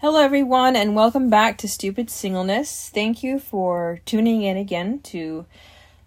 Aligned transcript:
Hello, 0.00 0.20
everyone, 0.20 0.76
and 0.76 0.94
welcome 0.94 1.30
back 1.30 1.56
to 1.56 1.66
Stupid 1.66 2.10
Singleness. 2.10 2.90
Thank 2.92 3.22
you 3.22 3.38
for 3.38 4.00
tuning 4.04 4.42
in 4.42 4.58
again 4.58 5.00
to 5.04 5.46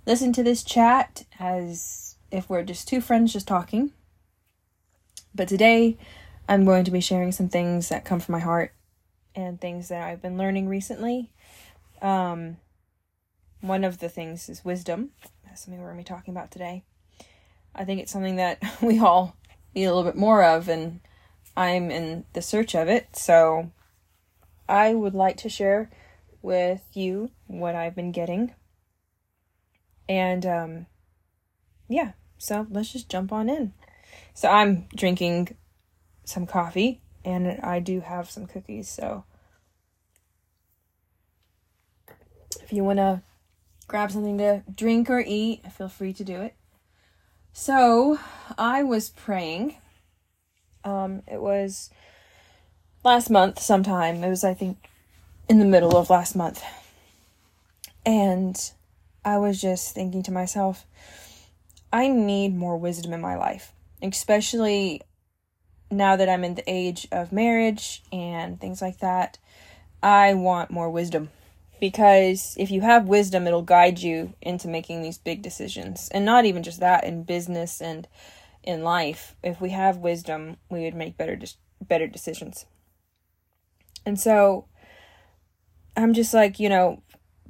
listen 0.06 0.32
to 0.34 0.44
this 0.44 0.64
chat 0.64 1.26
as 1.40 2.16
if 2.30 2.48
we're 2.48 2.62
just 2.62 2.88
two 2.88 3.02
friends 3.02 3.34
just 3.34 3.48
talking. 3.48 3.92
But 5.34 5.48
today, 5.48 5.98
I'm 6.48 6.66
going 6.66 6.84
to 6.84 6.92
be 6.92 7.02
sharing 7.02 7.32
some 7.32 7.50
things 7.50 7.90
that 7.90 8.06
come 8.06 8.20
from 8.20 8.34
my 8.34 8.40
heart 8.40 8.76
and 9.34 9.60
things 9.60 9.88
that 9.88 10.08
I've 10.08 10.22
been 10.22 10.38
learning 10.38 10.70
recently. 10.70 11.32
Um, 12.00 12.58
one 13.62 13.84
of 13.84 13.98
the 13.98 14.08
things 14.08 14.50
is 14.50 14.64
wisdom. 14.64 15.14
That's 15.46 15.66
something 15.66 15.82
we're 15.82 15.92
going 15.92 16.04
to 16.04 16.08
be 16.08 16.16
talking 16.16 16.36
about 16.36 16.52
today. 16.52 16.84
I 17.74 17.86
think 17.86 18.02
it's 18.02 18.12
something 18.12 18.36
that 18.36 18.62
we 18.84 19.00
all 19.00 19.36
need 19.74 19.86
a 19.86 19.96
little 19.96 20.10
bit 20.10 20.16
more 20.16 20.44
of, 20.44 20.70
and 20.70 21.00
I'm 21.58 21.90
in 21.90 22.26
the 22.34 22.44
search 22.44 22.76
of 22.76 22.88
it. 22.88 23.16
So 23.16 23.72
I 24.70 24.94
would 24.94 25.16
like 25.16 25.38
to 25.38 25.50
share 25.50 25.90
with 26.42 26.84
you 26.94 27.32
what 27.48 27.76
I've 27.76 27.96
been 27.96 28.12
getting. 28.12 28.54
And 30.08 30.46
um, 30.46 30.86
yeah, 31.88 32.12
so 32.38 32.68
let's 32.70 32.94
just 32.94 33.10
jump 33.10 33.34
on 33.34 33.50
in. 33.50 33.74
So 34.34 34.48
I'm 34.48 34.88
drinking 34.96 35.58
some 36.24 36.46
coffee 36.46 37.02
and 37.26 37.60
I 37.62 37.80
do 37.80 38.00
have 38.02 38.30
some 38.30 38.46
cookies. 38.46 38.88
So 38.88 39.26
if 42.62 42.72
you 42.72 42.84
want 42.84 42.98
to 42.98 43.24
grab 43.88 44.12
something 44.12 44.38
to 44.38 44.64
drink 44.74 45.10
or 45.10 45.20
eat, 45.20 45.64
feel 45.72 45.90
free 45.90 46.14
to 46.14 46.24
do 46.24 46.42
it. 46.42 46.56
So 47.52 48.20
I 48.58 48.84
was 48.84 49.10
praying. 49.10 49.78
Um, 50.84 51.24
it 51.28 51.42
was 51.42 51.90
last 53.04 53.30
month 53.30 53.60
sometime. 53.60 54.24
It 54.24 54.30
was, 54.30 54.44
I 54.44 54.54
think, 54.54 54.78
in 55.48 55.60
the 55.60 55.66
middle 55.66 55.98
of 55.98 56.10
last 56.10 56.36
month. 56.36 56.64
And 58.06 58.60
I 59.26 59.38
was 59.38 59.62
just 59.62 59.94
thinking 59.94 60.24
to 60.24 60.32
myself, 60.32 60.86
I 61.92 62.08
need 62.08 62.56
more 62.56 62.78
wisdom 62.78 63.14
in 63.14 63.22
my 63.22 63.36
life, 63.36 63.74
especially 64.02 65.02
now 65.92 66.16
that 66.16 66.30
I'm 66.30 66.44
in 66.44 66.56
the 66.56 66.70
age 66.70 67.08
of 67.12 67.32
marriage 67.32 68.04
and 68.12 68.60
things 68.60 68.82
like 68.82 69.00
that. 69.00 69.38
I 70.02 70.34
want 70.34 70.72
more 70.72 70.90
wisdom 70.90 71.30
because 71.80 72.56
if 72.58 72.72
you 72.72 72.82
have 72.82 73.08
wisdom, 73.08 73.48
it'll 73.48 73.62
guide 73.62 74.00
you 74.00 74.34
into 74.42 74.68
making 74.68 75.02
these 75.02 75.18
big 75.18 75.42
decisions. 75.42 76.10
And 76.12 76.26
not 76.26 76.46
even 76.46 76.64
just 76.64 76.80
that, 76.80 77.04
in 77.04 77.24
business 77.24 77.82
and 77.82 78.08
in 78.64 78.84
life. 78.84 79.36
If 79.44 79.60
we 79.60 79.70
have 79.70 79.98
wisdom, 79.98 80.58
we 80.70 80.82
would 80.82 80.96
make 80.96 81.18
better 81.18 81.38
better 81.82 82.08
decisions. 82.08 82.66
And 84.06 84.20
so 84.20 84.66
I'm 85.96 86.14
just 86.14 86.34
like, 86.34 86.60
you 86.60 86.70
know, 86.70 87.02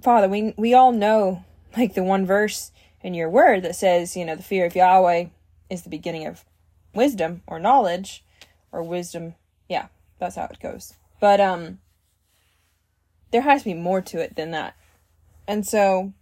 Father, 0.02 0.28
we 0.28 0.54
we 0.58 0.74
all 0.74 0.92
know 0.92 1.44
like 1.78 1.94
the 1.94 2.04
one 2.04 2.26
verse 2.26 2.72
in 3.02 3.14
your 3.14 3.30
word 3.30 3.64
that 3.64 3.76
says, 3.76 4.16
you 4.18 4.26
know, 4.26 4.36
the 4.36 4.44
fear 4.44 4.66
of 4.66 4.76
Yahweh 4.76 5.28
is 5.70 5.84
the 5.84 5.90
beginning 5.90 6.26
of 6.26 6.46
wisdom 6.94 7.42
or 7.48 7.60
knowledge 7.60 8.24
or 8.72 8.84
wisdom. 8.84 9.36
Yeah, 9.68 9.88
that's 10.20 10.36
how 10.36 10.46
it 10.46 10.60
goes. 10.60 10.94
But 11.20 11.40
um 11.40 11.80
there 13.32 13.42
has 13.42 13.62
to 13.62 13.70
be 13.70 13.74
more 13.74 14.02
to 14.02 14.20
it 14.20 14.36
than 14.36 14.52
that. 14.52 14.76
And 15.48 15.66
so 15.66 16.14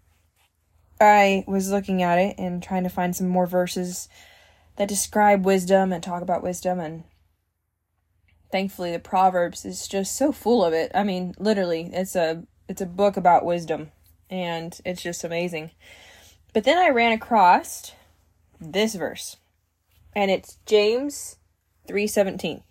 I 0.99 1.43
was 1.47 1.71
looking 1.71 2.01
at 2.01 2.17
it 2.17 2.35
and 2.37 2.61
trying 2.61 2.83
to 2.83 2.89
find 2.89 3.15
some 3.15 3.27
more 3.27 3.45
verses 3.45 4.09
that 4.77 4.87
describe 4.87 5.45
wisdom 5.45 5.93
and 5.93 6.03
talk 6.03 6.21
about 6.21 6.43
wisdom 6.43 6.79
and 6.79 7.03
thankfully 8.51 8.91
the 8.91 8.99
proverbs 8.99 9.65
is 9.65 9.87
just 9.87 10.15
so 10.15 10.31
full 10.31 10.63
of 10.63 10.73
it. 10.73 10.91
I 10.93 11.03
mean 11.03 11.35
literally 11.37 11.89
it's 11.93 12.15
a 12.15 12.43
it's 12.67 12.81
a 12.81 12.85
book 12.85 13.17
about 13.17 13.45
wisdom 13.45 13.91
and 14.29 14.79
it's 14.85 15.01
just 15.01 15.23
amazing. 15.23 15.71
But 16.53 16.63
then 16.63 16.77
i 16.77 16.89
ran 16.89 17.11
across 17.11 17.91
this 18.59 18.95
verse 18.95 19.37
and 20.15 20.31
it's 20.31 20.57
james 20.65 21.37
3:17 21.87 22.63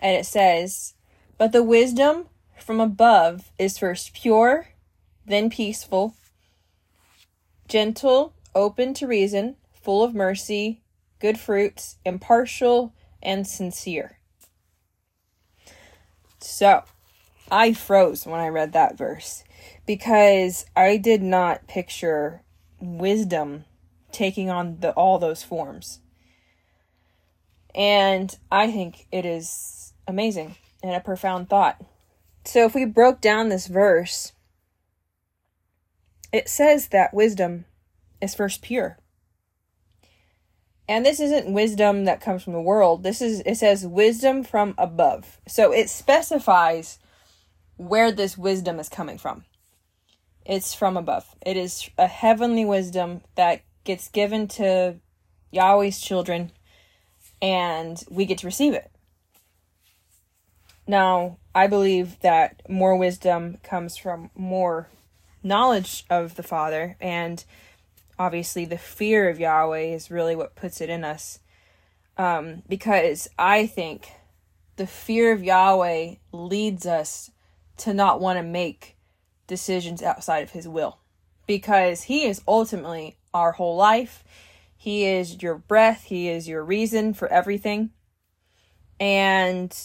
and 0.00 0.16
it 0.16 0.24
says 0.26 0.94
but 1.38 1.52
the 1.52 1.62
wisdom 1.62 2.26
from 2.58 2.80
above 2.80 3.50
is 3.58 3.78
first 3.78 4.14
pure 4.14 4.68
then 5.26 5.50
peaceful 5.50 6.14
gentle 7.66 8.34
open 8.54 8.94
to 8.94 9.06
reason 9.06 9.56
full 9.72 10.04
of 10.04 10.14
mercy 10.14 10.80
good 11.18 11.38
fruits 11.38 11.96
impartial 12.04 12.94
and 13.22 13.46
sincere 13.46 14.18
so, 16.42 16.84
I 17.50 17.72
froze 17.72 18.26
when 18.26 18.40
I 18.40 18.48
read 18.48 18.72
that 18.72 18.96
verse 18.96 19.44
because 19.86 20.64
I 20.74 20.96
did 20.96 21.22
not 21.22 21.66
picture 21.66 22.42
wisdom 22.80 23.64
taking 24.10 24.50
on 24.50 24.78
the 24.80 24.92
all 24.92 25.18
those 25.18 25.42
forms. 25.42 26.00
And 27.74 28.36
I 28.50 28.70
think 28.70 29.06
it 29.10 29.24
is 29.24 29.92
amazing 30.06 30.56
and 30.82 30.94
a 30.94 31.00
profound 31.00 31.48
thought. 31.48 31.82
So 32.44 32.64
if 32.64 32.74
we 32.74 32.84
broke 32.84 33.20
down 33.20 33.48
this 33.48 33.66
verse, 33.66 34.32
it 36.32 36.48
says 36.48 36.88
that 36.88 37.14
wisdom 37.14 37.66
is 38.20 38.34
first 38.34 38.62
pure. 38.62 38.98
And 40.92 41.06
this 41.06 41.20
isn't 41.20 41.50
wisdom 41.50 42.04
that 42.04 42.20
comes 42.20 42.42
from 42.42 42.52
the 42.52 42.60
world. 42.60 43.02
This 43.02 43.22
is 43.22 43.40
it 43.46 43.54
says 43.54 43.86
wisdom 43.86 44.44
from 44.44 44.74
above. 44.76 45.40
So 45.48 45.72
it 45.72 45.88
specifies 45.88 46.98
where 47.78 48.12
this 48.12 48.36
wisdom 48.36 48.78
is 48.78 48.90
coming 48.90 49.16
from. 49.16 49.46
It's 50.44 50.74
from 50.74 50.98
above. 50.98 51.34
It 51.46 51.56
is 51.56 51.88
a 51.96 52.06
heavenly 52.06 52.66
wisdom 52.66 53.22
that 53.36 53.62
gets 53.84 54.08
given 54.08 54.48
to 54.48 54.96
Yahweh's 55.50 55.98
children 55.98 56.52
and 57.40 58.04
we 58.10 58.26
get 58.26 58.36
to 58.38 58.46
receive 58.46 58.74
it. 58.74 58.90
Now, 60.86 61.38
I 61.54 61.68
believe 61.68 62.20
that 62.20 62.60
more 62.68 62.98
wisdom 62.98 63.56
comes 63.62 63.96
from 63.96 64.28
more 64.34 64.88
knowledge 65.42 66.04
of 66.10 66.34
the 66.34 66.42
Father 66.42 66.98
and 67.00 67.42
obviously 68.22 68.64
the 68.64 68.78
fear 68.78 69.28
of 69.28 69.40
Yahweh 69.40 69.80
is 69.80 70.08
really 70.08 70.36
what 70.36 70.54
puts 70.54 70.80
it 70.80 70.88
in 70.88 71.02
us. 71.02 71.40
Um, 72.16 72.62
because 72.68 73.26
I 73.36 73.66
think 73.66 74.12
the 74.76 74.86
fear 74.86 75.32
of 75.32 75.42
Yahweh 75.42 76.14
leads 76.30 76.86
us 76.86 77.32
to 77.78 77.92
not 77.92 78.20
want 78.20 78.38
to 78.38 78.44
make 78.44 78.96
decisions 79.48 80.04
outside 80.04 80.44
of 80.44 80.50
His 80.50 80.68
will. 80.68 81.00
Because 81.48 82.04
He 82.04 82.24
is 82.24 82.42
ultimately 82.46 83.16
our 83.34 83.52
whole 83.52 83.74
life. 83.74 84.22
He 84.76 85.04
is 85.04 85.42
your 85.42 85.56
breath. 85.56 86.04
He 86.04 86.28
is 86.28 86.46
your 86.46 86.64
reason 86.64 87.14
for 87.14 87.26
everything. 87.26 87.90
And 89.00 89.76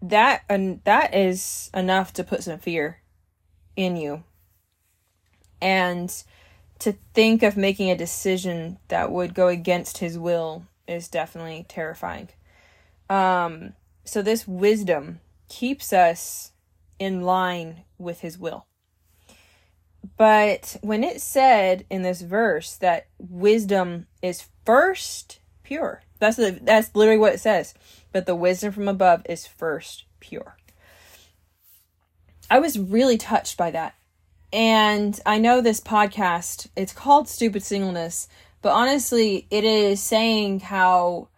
that 0.00 0.42
and 0.48 0.80
that 0.84 1.14
is 1.14 1.70
enough 1.74 2.14
to 2.14 2.24
put 2.24 2.44
some 2.44 2.60
fear 2.60 3.02
in 3.76 3.96
you. 3.96 4.24
And 5.60 6.10
to 6.80 6.92
think 7.14 7.42
of 7.42 7.56
making 7.56 7.90
a 7.90 7.96
decision 7.96 8.78
that 8.88 9.10
would 9.10 9.34
go 9.34 9.48
against 9.48 9.98
his 9.98 10.18
will 10.18 10.64
is 10.86 11.08
definitely 11.08 11.66
terrifying. 11.68 12.28
Um, 13.10 13.74
so 14.04 14.22
this 14.22 14.46
wisdom 14.46 15.20
keeps 15.48 15.92
us 15.92 16.52
in 16.98 17.22
line 17.22 17.82
with 17.98 18.20
his 18.20 18.38
will. 18.38 18.66
But 20.16 20.76
when 20.80 21.04
it 21.04 21.20
said 21.20 21.84
in 21.90 22.02
this 22.02 22.22
verse 22.22 22.76
that 22.76 23.08
wisdom 23.18 24.06
is 24.22 24.46
first 24.64 25.40
pure, 25.62 26.02
that's 26.18 26.36
the, 26.36 26.58
that's 26.62 26.94
literally 26.94 27.18
what 27.18 27.34
it 27.34 27.40
says. 27.40 27.74
But 28.12 28.26
the 28.26 28.34
wisdom 28.34 28.72
from 28.72 28.88
above 28.88 29.22
is 29.28 29.46
first 29.46 30.04
pure. 30.20 30.56
I 32.50 32.58
was 32.58 32.78
really 32.78 33.18
touched 33.18 33.56
by 33.56 33.70
that 33.72 33.94
and 34.52 35.18
I 35.26 35.38
know 35.38 35.60
this 35.60 35.80
podcast, 35.80 36.68
it's 36.76 36.92
called 36.92 37.28
Stupid 37.28 37.62
Singleness, 37.62 38.28
but 38.62 38.72
honestly, 38.72 39.46
it 39.50 39.64
is 39.64 40.02
saying 40.02 40.60
how 40.60 41.28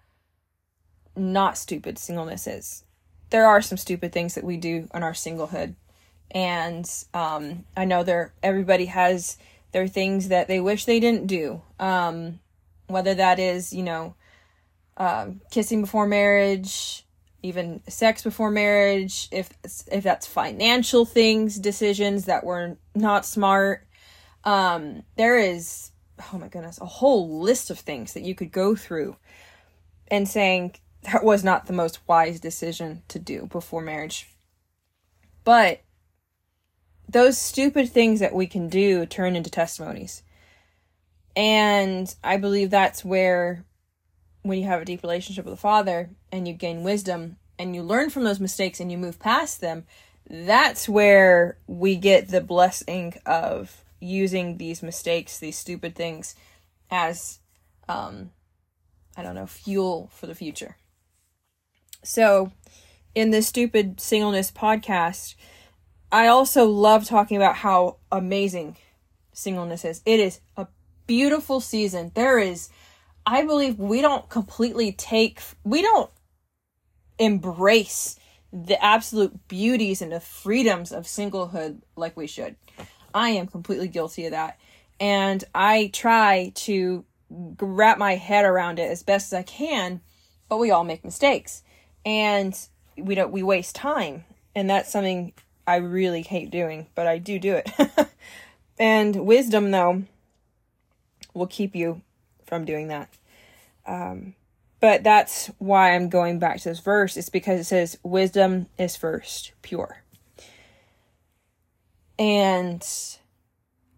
not 1.17 1.59
stupid 1.59 1.99
singleness 1.99 2.47
is. 2.47 2.85
There 3.31 3.47
are 3.47 3.63
some 3.63 3.79
stupid 3.79 4.13
things 4.13 4.35
that 4.35 4.45
we 4.45 4.57
do 4.57 4.89
in 4.95 5.03
our 5.03 5.13
singlehood. 5.13 5.75
And 6.31 6.89
um, 7.13 7.65
I 7.77 7.85
know 7.85 8.03
there 8.03 8.33
everybody 8.43 8.87
has 8.87 9.37
their 9.73 9.87
things 9.87 10.29
that 10.29 10.49
they 10.49 10.61
wish 10.61 10.85
they 10.85 11.01
didn't 11.01 11.27
do. 11.27 11.63
Um, 11.79 12.41
whether 12.87 13.15
that 13.15 13.39
is, 13.39 13.73
you 13.73 13.83
know, 13.83 14.15
um, 14.97 15.41
kissing 15.51 15.83
before 15.83 16.07
marriage, 16.07 17.05
even 17.43 17.83
sex 17.89 18.23
before 18.23 18.51
marriage, 18.51 19.29
if 19.31 19.51
if 19.91 20.05
that's 20.05 20.27
financial 20.27 21.05
things, 21.05 21.59
decisions 21.59 22.27
that 22.27 22.45
were 22.45 22.77
not 22.95 23.25
smart. 23.25 23.87
Um, 24.45 25.03
there 25.17 25.39
is 25.39 25.91
oh 26.33 26.39
my 26.39 26.49
goodness, 26.49 26.81
a 26.81 26.87
whole 26.87 27.41
list 27.41 27.71
of 27.71 27.79
things 27.79 28.13
that 28.15 28.23
you 28.23 28.35
could 28.35 28.53
go 28.53 28.75
through 28.75 29.17
and 30.09 30.29
saying 30.29 30.75
that 31.03 31.25
was 31.25 31.43
not 31.43 31.67
the 31.67 31.73
most 31.73 32.01
wise 32.07 32.41
decision 32.41 33.03
to 33.09 33.19
do 33.19 33.47
before 33.47 33.81
marriage. 33.81 34.29
But 35.45 35.81
those 37.09 37.39
stupid 37.39 37.89
things 37.91 38.21
that 38.21 38.35
we 38.35 38.47
can 38.47 38.69
do 38.69 39.07
turn 39.07 39.35
into 39.35 39.51
testimonies. 39.51 40.23
And 41.35 42.15
I 42.23 42.37
believe 42.37 42.71
that's 42.71 43.05
where, 43.05 43.65
when 44.43 44.59
you 44.59 44.67
have 44.67 44.83
a 44.83 44.85
deep 44.85 45.03
relationship 45.03 45.45
with 45.45 45.55
the 45.55 45.61
Father 45.61 46.11
and 46.33 46.47
you 46.49 46.55
gain 46.55 46.83
wisdom 46.83 47.37
and 47.59 47.75
you 47.75 47.83
learn 47.83 48.11
from 48.11 48.25
those 48.25 48.41
mistakes 48.41 48.81
and 48.81 48.91
you 48.91 48.99
move 48.99 49.19
past 49.19 49.61
them, 49.61 49.85
that's 50.29 50.89
where 50.89 51.59
we 51.67 51.97
get 51.97 52.29
the 52.29 52.41
blessing 52.41 53.15
of 53.27 53.85
using 54.01 54.57
these 54.57 54.83
mistakes, 54.83 55.39
these 55.39 55.59
stupid 55.59 55.95
things, 55.95 56.35
as, 56.91 57.41
um, 57.89 58.31
I 59.17 59.23
don't 59.23 59.35
know, 59.35 59.47
fuel 59.47 60.11
for 60.13 60.27
the 60.27 60.35
future. 60.35 60.77
So, 62.03 62.53
in 63.15 63.31
this 63.31 63.49
stupid 63.49 64.01
singleness 64.01 64.51
podcast, 64.51 65.35
I 66.13 66.29
also 66.29 66.65
love 66.65 67.05
talking 67.05 67.37
about 67.37 67.57
how 67.57 67.97
amazing 68.11 68.77
singleness 69.33 69.85
is. 69.85 70.03
It 70.07 70.21
is 70.21 70.41
a 70.57 70.67
beautiful 71.07 71.61
season. 71.61 72.13
There 72.15 72.39
is, 72.39 72.69
I 73.27 73.45
believe, 73.45 73.79
we 73.79 74.01
don't 74.01 74.29
completely 74.29 74.93
take, 74.93 75.41
we 75.65 75.83
don't 75.83 76.11
embrace 77.19 78.17
the 78.53 78.83
absolute 78.83 79.47
beauties 79.49 80.03
and 80.03 80.13
the 80.13 80.21
freedoms 80.21 80.91
of 80.93 81.05
singlehood 81.05 81.83
like 81.97 82.17
we 82.17 82.27
should. 82.27 82.57
I 83.15 83.31
am 83.31 83.47
completely 83.47 83.89
guilty 83.89 84.27
of 84.27 84.33
that. 84.33 84.59
And 84.99 85.43
I 85.55 85.91
try 85.93 86.53
to 86.57 87.05
wrap 87.31 87.99
my 87.99 88.17
head 88.17 88.45
around 88.45 88.79
it 88.79 88.91
as 88.91 89.03
best 89.03 89.33
as 89.33 89.39
I 89.39 89.43
can, 89.43 90.01
but 90.49 90.59
we 90.59 90.71
all 90.71 90.85
make 90.85 91.05
mistakes. 91.05 91.63
And 92.05 92.59
we 92.97 93.15
don't 93.15 93.33
we 93.33 93.43
waste 93.43 93.77
time. 93.77 94.25
And 94.55 94.69
that's 94.69 94.91
something 94.91 95.33
I 95.67 95.77
really 95.77 96.23
hate 96.23 96.51
doing, 96.51 96.89
but 96.95 97.07
I 97.07 97.19
do 97.19 97.39
do 97.39 97.55
it. 97.55 97.71
and 98.79 99.27
wisdom 99.27 99.71
though 99.71 100.05
will 101.33 101.47
keep 101.47 101.77
you 101.77 102.03
from 102.51 102.67
doing 102.67 102.89
that. 102.89 103.09
Um, 103.87 104.35
but 104.81 105.03
that's 105.03 105.47
why 105.59 105.95
I'm 105.95 106.11
going 106.11 106.39
back 106.39 106.59
to 106.59 106.69
this 106.69 106.81
verse. 106.81 107.17
It's 107.17 107.31
because 107.31 107.61
it 107.61 107.65
says, 107.65 107.99
Wisdom 108.03 108.67
is 108.77 108.97
first 108.97 109.53
pure. 109.63 110.03
And 112.19 112.87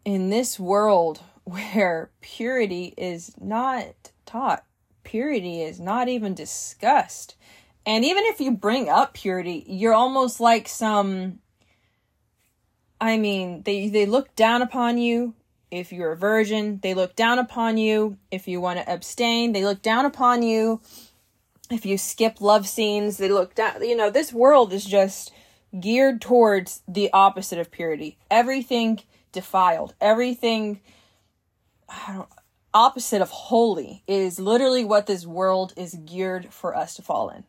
in 0.05 0.31
this 0.31 0.61
world 0.61 1.21
where 1.45 2.11
purity 2.21 2.95
is 2.97 3.35
not 3.41 4.13
taught, 4.25 4.65
purity 5.03 5.63
is 5.63 5.81
not 5.81 6.09
even 6.09 6.35
discussed. 6.35 7.35
And 7.85 8.05
even 8.05 8.23
if 8.27 8.41
you 8.41 8.53
bring 8.53 8.89
up 8.89 9.15
purity, 9.15 9.65
you're 9.67 9.93
almost 9.93 10.39
like 10.39 10.69
some 10.69 11.41
I 13.03 13.19
mean, 13.19 13.63
they 13.65 13.89
they 13.89 14.07
look 14.07 14.37
down 14.37 14.63
upon 14.63 14.97
you 14.97 15.35
if 15.73 15.91
you're 15.91 16.13
a 16.13 16.17
virgin. 16.17 16.79
They 16.83 16.95
look 16.95 17.17
down 17.17 17.41
upon 17.41 17.79
you 17.79 18.19
if 18.31 18.47
you 18.47 18.61
want 18.61 18.79
to 18.79 18.93
abstain. 18.93 19.53
They 19.53 19.65
look 19.65 19.83
down 19.83 20.05
upon 20.05 20.43
you 20.43 20.81
if 21.71 21.85
you 21.85 21.99
skip 21.99 22.41
love 22.41 22.69
scenes. 22.69 23.17
They 23.17 23.31
look 23.31 23.55
down, 23.55 23.83
you 23.83 23.97
know, 23.97 24.11
this 24.11 24.33
world 24.33 24.73
is 24.73 24.85
just 24.85 25.33
geared 25.81 26.21
towards 26.21 26.83
the 26.87 27.11
opposite 27.13 27.59
of 27.59 27.71
purity. 27.71 28.19
Everything 28.31 29.01
defiled, 29.33 29.95
everything 30.01 30.81
opposite 32.75 33.23
of 33.23 33.31
holy 33.31 34.03
is 34.07 34.39
literally 34.39 34.85
what 34.85 35.07
this 35.07 35.27
world 35.27 35.73
is 35.77 35.95
geared 36.05 36.53
for 36.53 36.77
us 36.77 36.95
to 36.95 37.03
fall 37.03 37.31
in. 37.31 37.45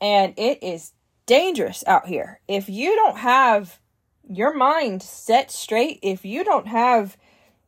And 0.00 0.34
it 0.36 0.62
is 0.62 0.92
dangerous 1.26 1.82
out 1.86 2.06
here. 2.06 2.40
If 2.46 2.68
you 2.68 2.94
don't 2.96 3.18
have 3.18 3.78
your 4.28 4.54
mind 4.54 5.02
set 5.02 5.50
straight, 5.50 5.98
if 6.02 6.24
you 6.24 6.44
don't 6.44 6.66
have, 6.66 7.16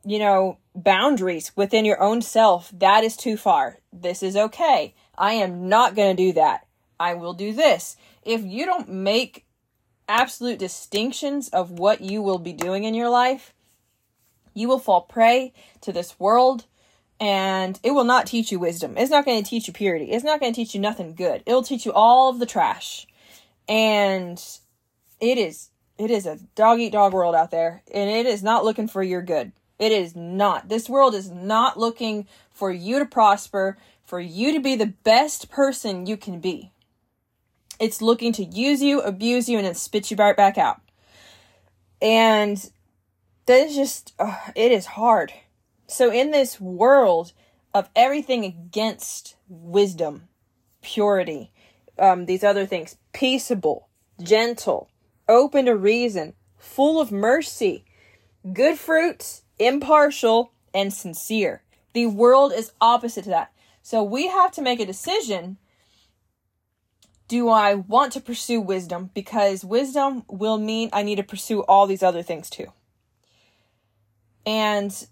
you 0.04 0.18
know, 0.18 0.58
boundaries 0.74 1.52
within 1.56 1.84
your 1.84 2.02
own 2.02 2.22
self, 2.22 2.70
that 2.78 3.04
is 3.04 3.16
too 3.16 3.36
far. 3.36 3.78
This 3.92 4.22
is 4.22 4.36
okay. 4.36 4.94
I 5.16 5.34
am 5.34 5.68
not 5.68 5.94
going 5.94 6.16
to 6.16 6.22
do 6.22 6.32
that. 6.34 6.66
I 6.98 7.14
will 7.14 7.34
do 7.34 7.52
this. 7.52 7.96
If 8.22 8.42
you 8.44 8.66
don't 8.66 8.88
make 8.88 9.44
absolute 10.08 10.58
distinctions 10.58 11.48
of 11.48 11.70
what 11.70 12.00
you 12.00 12.22
will 12.22 12.38
be 12.38 12.52
doing 12.52 12.84
in 12.84 12.94
your 12.94 13.08
life, 13.08 13.54
you 14.52 14.68
will 14.68 14.78
fall 14.78 15.02
prey 15.02 15.52
to 15.80 15.92
this 15.92 16.18
world 16.18 16.66
and 17.20 17.78
it 17.82 17.92
will 17.92 18.04
not 18.04 18.26
teach 18.26 18.52
you 18.52 18.58
wisdom. 18.58 18.96
It's 18.96 19.10
not 19.10 19.24
going 19.24 19.42
to 19.42 19.48
teach 19.48 19.66
you 19.66 19.72
purity. 19.72 20.06
It's 20.06 20.24
not 20.24 20.40
going 20.40 20.52
to 20.52 20.56
teach 20.56 20.74
you 20.74 20.80
nothing 20.80 21.14
good. 21.14 21.42
It'll 21.46 21.62
teach 21.62 21.86
you 21.86 21.92
all 21.92 22.30
of 22.30 22.38
the 22.38 22.46
trash. 22.46 23.06
And 23.68 24.42
it 25.20 25.38
is 25.38 25.70
it 25.96 26.10
is 26.10 26.26
a 26.26 26.38
dog 26.56 26.80
eat 26.80 26.92
dog 26.92 27.12
world 27.12 27.34
out 27.34 27.50
there 27.52 27.82
and 27.92 28.10
it 28.10 28.26
is 28.26 28.42
not 28.42 28.64
looking 28.64 28.88
for 28.88 29.02
your 29.02 29.22
good. 29.22 29.52
It 29.84 29.92
is 29.92 30.16
not. 30.16 30.70
This 30.70 30.88
world 30.88 31.14
is 31.14 31.30
not 31.30 31.78
looking 31.78 32.26
for 32.50 32.72
you 32.72 32.98
to 33.00 33.04
prosper, 33.04 33.76
for 34.02 34.18
you 34.18 34.54
to 34.54 34.58
be 34.58 34.76
the 34.76 34.94
best 35.04 35.50
person 35.50 36.06
you 36.06 36.16
can 36.16 36.40
be. 36.40 36.72
It's 37.78 38.00
looking 38.00 38.32
to 38.32 38.44
use 38.44 38.82
you, 38.82 39.02
abuse 39.02 39.46
you, 39.46 39.58
and 39.58 39.66
then 39.66 39.74
spit 39.74 40.10
you 40.10 40.16
right 40.16 40.34
back 40.34 40.56
out. 40.56 40.80
And 42.00 42.56
that 43.44 43.66
is 43.66 43.76
just, 43.76 44.14
uh, 44.18 44.38
it 44.56 44.72
is 44.72 44.86
hard. 44.86 45.34
So, 45.86 46.10
in 46.10 46.30
this 46.30 46.58
world 46.58 47.34
of 47.74 47.90
everything 47.94 48.46
against 48.46 49.36
wisdom, 49.50 50.28
purity, 50.80 51.52
um, 51.98 52.24
these 52.24 52.42
other 52.42 52.64
things, 52.64 52.96
peaceable, 53.12 53.90
gentle, 54.22 54.88
open 55.28 55.66
to 55.66 55.76
reason, 55.76 56.32
full 56.56 57.02
of 57.02 57.12
mercy, 57.12 57.84
good 58.50 58.78
fruits, 58.78 59.42
impartial, 59.58 60.52
and 60.74 60.92
sincere. 60.92 61.62
The 61.92 62.06
world 62.06 62.52
is 62.52 62.72
opposite 62.80 63.24
to 63.24 63.30
that. 63.30 63.52
So 63.82 64.02
we 64.02 64.26
have 64.26 64.50
to 64.52 64.62
make 64.62 64.80
a 64.80 64.86
decision. 64.86 65.58
Do 67.28 67.48
I 67.48 67.74
want 67.74 68.12
to 68.14 68.20
pursue 68.20 68.60
wisdom? 68.60 69.10
Because 69.14 69.64
wisdom 69.64 70.24
will 70.28 70.58
mean 70.58 70.90
I 70.92 71.02
need 71.02 71.16
to 71.16 71.22
pursue 71.22 71.62
all 71.62 71.86
these 71.86 72.02
other 72.02 72.22
things 72.22 72.50
too. 72.50 72.72
And 74.44 75.06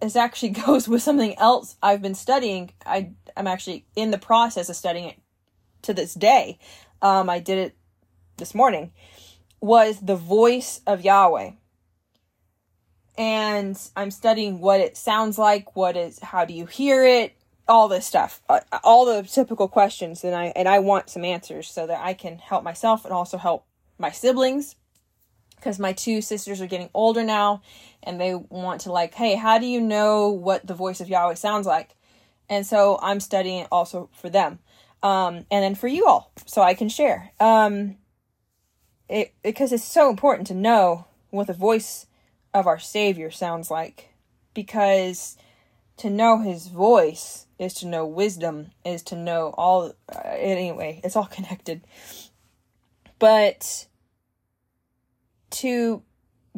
this 0.00 0.16
actually 0.16 0.50
goes 0.66 0.88
with 0.88 1.02
something 1.02 1.36
else 1.38 1.76
I've 1.82 2.02
been 2.02 2.14
studying. 2.14 2.70
I, 2.86 3.10
I'm 3.36 3.48
actually 3.48 3.84
in 3.96 4.12
the 4.12 4.18
process 4.18 4.68
of 4.68 4.76
studying 4.76 5.08
it 5.08 5.18
to 5.82 5.92
this 5.92 6.14
day. 6.14 6.58
Um, 7.02 7.28
I 7.28 7.40
did 7.40 7.58
it 7.58 7.76
this 8.36 8.54
morning. 8.54 8.92
Was 9.60 10.00
the 10.00 10.16
voice 10.16 10.80
of 10.86 11.04
Yahweh 11.04 11.52
and 13.18 13.78
I'm 13.96 14.10
studying 14.10 14.60
what 14.60 14.80
it 14.80 14.96
sounds 14.96 15.36
like, 15.36 15.76
what 15.76 15.96
is, 15.96 16.20
how 16.20 16.46
do 16.46 16.54
you 16.54 16.64
hear 16.64 17.04
it, 17.04 17.34
all 17.66 17.88
this 17.88 18.06
stuff, 18.06 18.40
uh, 18.48 18.60
all 18.82 19.04
the 19.04 19.22
typical 19.24 19.68
questions, 19.68 20.24
and 20.24 20.34
I 20.34 20.52
and 20.56 20.66
I 20.66 20.78
want 20.78 21.10
some 21.10 21.24
answers 21.24 21.68
so 21.68 21.86
that 21.86 22.00
I 22.02 22.14
can 22.14 22.38
help 22.38 22.64
myself 22.64 23.04
and 23.04 23.12
also 23.12 23.36
help 23.36 23.66
my 23.98 24.10
siblings, 24.10 24.76
because 25.56 25.78
my 25.78 25.92
two 25.92 26.22
sisters 26.22 26.62
are 26.62 26.66
getting 26.66 26.88
older 26.94 27.22
now, 27.22 27.60
and 28.02 28.18
they 28.18 28.34
want 28.34 28.82
to 28.82 28.92
like, 28.92 29.12
hey, 29.12 29.34
how 29.34 29.58
do 29.58 29.66
you 29.66 29.82
know 29.82 30.30
what 30.30 30.66
the 30.66 30.72
voice 30.72 31.00
of 31.00 31.10
Yahweh 31.10 31.34
sounds 31.34 31.66
like? 31.66 31.94
And 32.48 32.64
so 32.64 32.98
I'm 33.02 33.20
studying 33.20 33.62
it 33.64 33.68
also 33.70 34.08
for 34.14 34.30
them, 34.30 34.60
um, 35.02 35.44
and 35.50 35.62
then 35.62 35.74
for 35.74 35.88
you 35.88 36.06
all, 36.06 36.32
so 36.46 36.62
I 36.62 36.72
can 36.72 36.88
share. 36.88 37.32
Um, 37.38 37.98
it 39.10 39.34
because 39.42 39.72
it's 39.72 39.84
so 39.84 40.08
important 40.08 40.46
to 40.46 40.54
know 40.54 41.06
what 41.30 41.48
the 41.48 41.52
voice 41.52 42.06
of 42.58 42.66
our 42.66 42.78
Savior 42.78 43.30
sounds 43.30 43.70
like. 43.70 44.14
Because 44.54 45.36
to 45.98 46.10
know 46.10 46.38
his 46.38 46.68
voice 46.68 47.46
is 47.58 47.74
to 47.74 47.86
know 47.86 48.06
wisdom, 48.06 48.72
is 48.84 49.02
to 49.04 49.16
know 49.16 49.54
all. 49.56 49.92
Uh, 50.12 50.20
anyway, 50.24 51.00
it's 51.04 51.16
all 51.16 51.26
connected. 51.30 51.82
But 53.18 53.86
to 55.50 56.02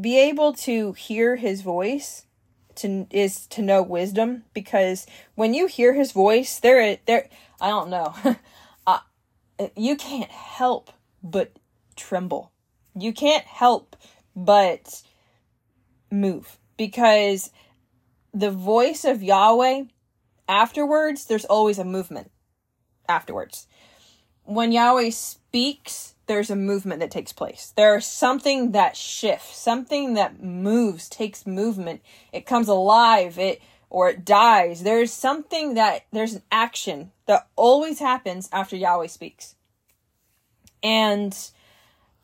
be 0.00 0.19
able 0.19 0.52
to 0.52 0.92
hear 0.92 1.37
his 1.37 1.62
voice 1.62 2.26
to 2.76 3.07
is 3.11 3.47
to 3.49 3.62
know 3.62 3.83
wisdom 3.83 4.45
because 4.54 5.07
when 5.35 5.54
you 5.54 5.66
hear 5.66 5.95
his 5.95 6.12
voice 6.12 6.61
there 6.61 6.99
there 7.07 7.28
I 7.61 7.69
don't 7.69 7.90
know 7.90 8.14
uh, 8.87 8.99
you 9.76 9.97
can't 9.97 10.30
help 10.30 10.90
but 11.23 11.52
tremble 11.97 12.52
you 12.95 13.12
can't 13.12 13.45
help 13.45 13.97
but 14.35 15.02
move 16.11 16.59
because 16.76 17.50
the 18.33 18.50
voice 18.50 19.05
of 19.05 19.23
Yahweh 19.23 19.85
afterwards, 20.49 21.26
there's 21.26 21.45
always 21.45 21.79
a 21.79 21.85
movement 21.85 22.31
afterwards. 23.09 23.67
When 24.45 24.73
Yahweh 24.73 25.11
speaks, 25.11 26.14
there's 26.26 26.50
a 26.50 26.57
movement 26.57 27.00
that 27.00 27.11
takes 27.11 27.33
place. 27.33 27.73
There's 27.76 28.07
something 28.07 28.73
that 28.73 28.97
shifts, 28.97 29.59
something 29.59 30.14
that 30.14 30.43
moves, 30.43 31.09
takes 31.09 31.47
movement. 31.47 32.02
It 32.33 32.47
comes 32.47 32.69
alive. 32.69 33.38
It 33.38 33.61
or 33.90 34.09
it 34.09 34.25
dies. 34.25 34.85
There's 34.85 35.12
something 35.12 35.75
that 35.75 36.07
there's 36.12 36.35
an 36.35 36.43
action 36.50 37.11
that 37.26 37.49
always 37.57 37.99
happens 37.99 38.49
after 38.52 38.76
Yahweh 38.76 39.09
speaks. 39.09 39.57
And 40.83 41.37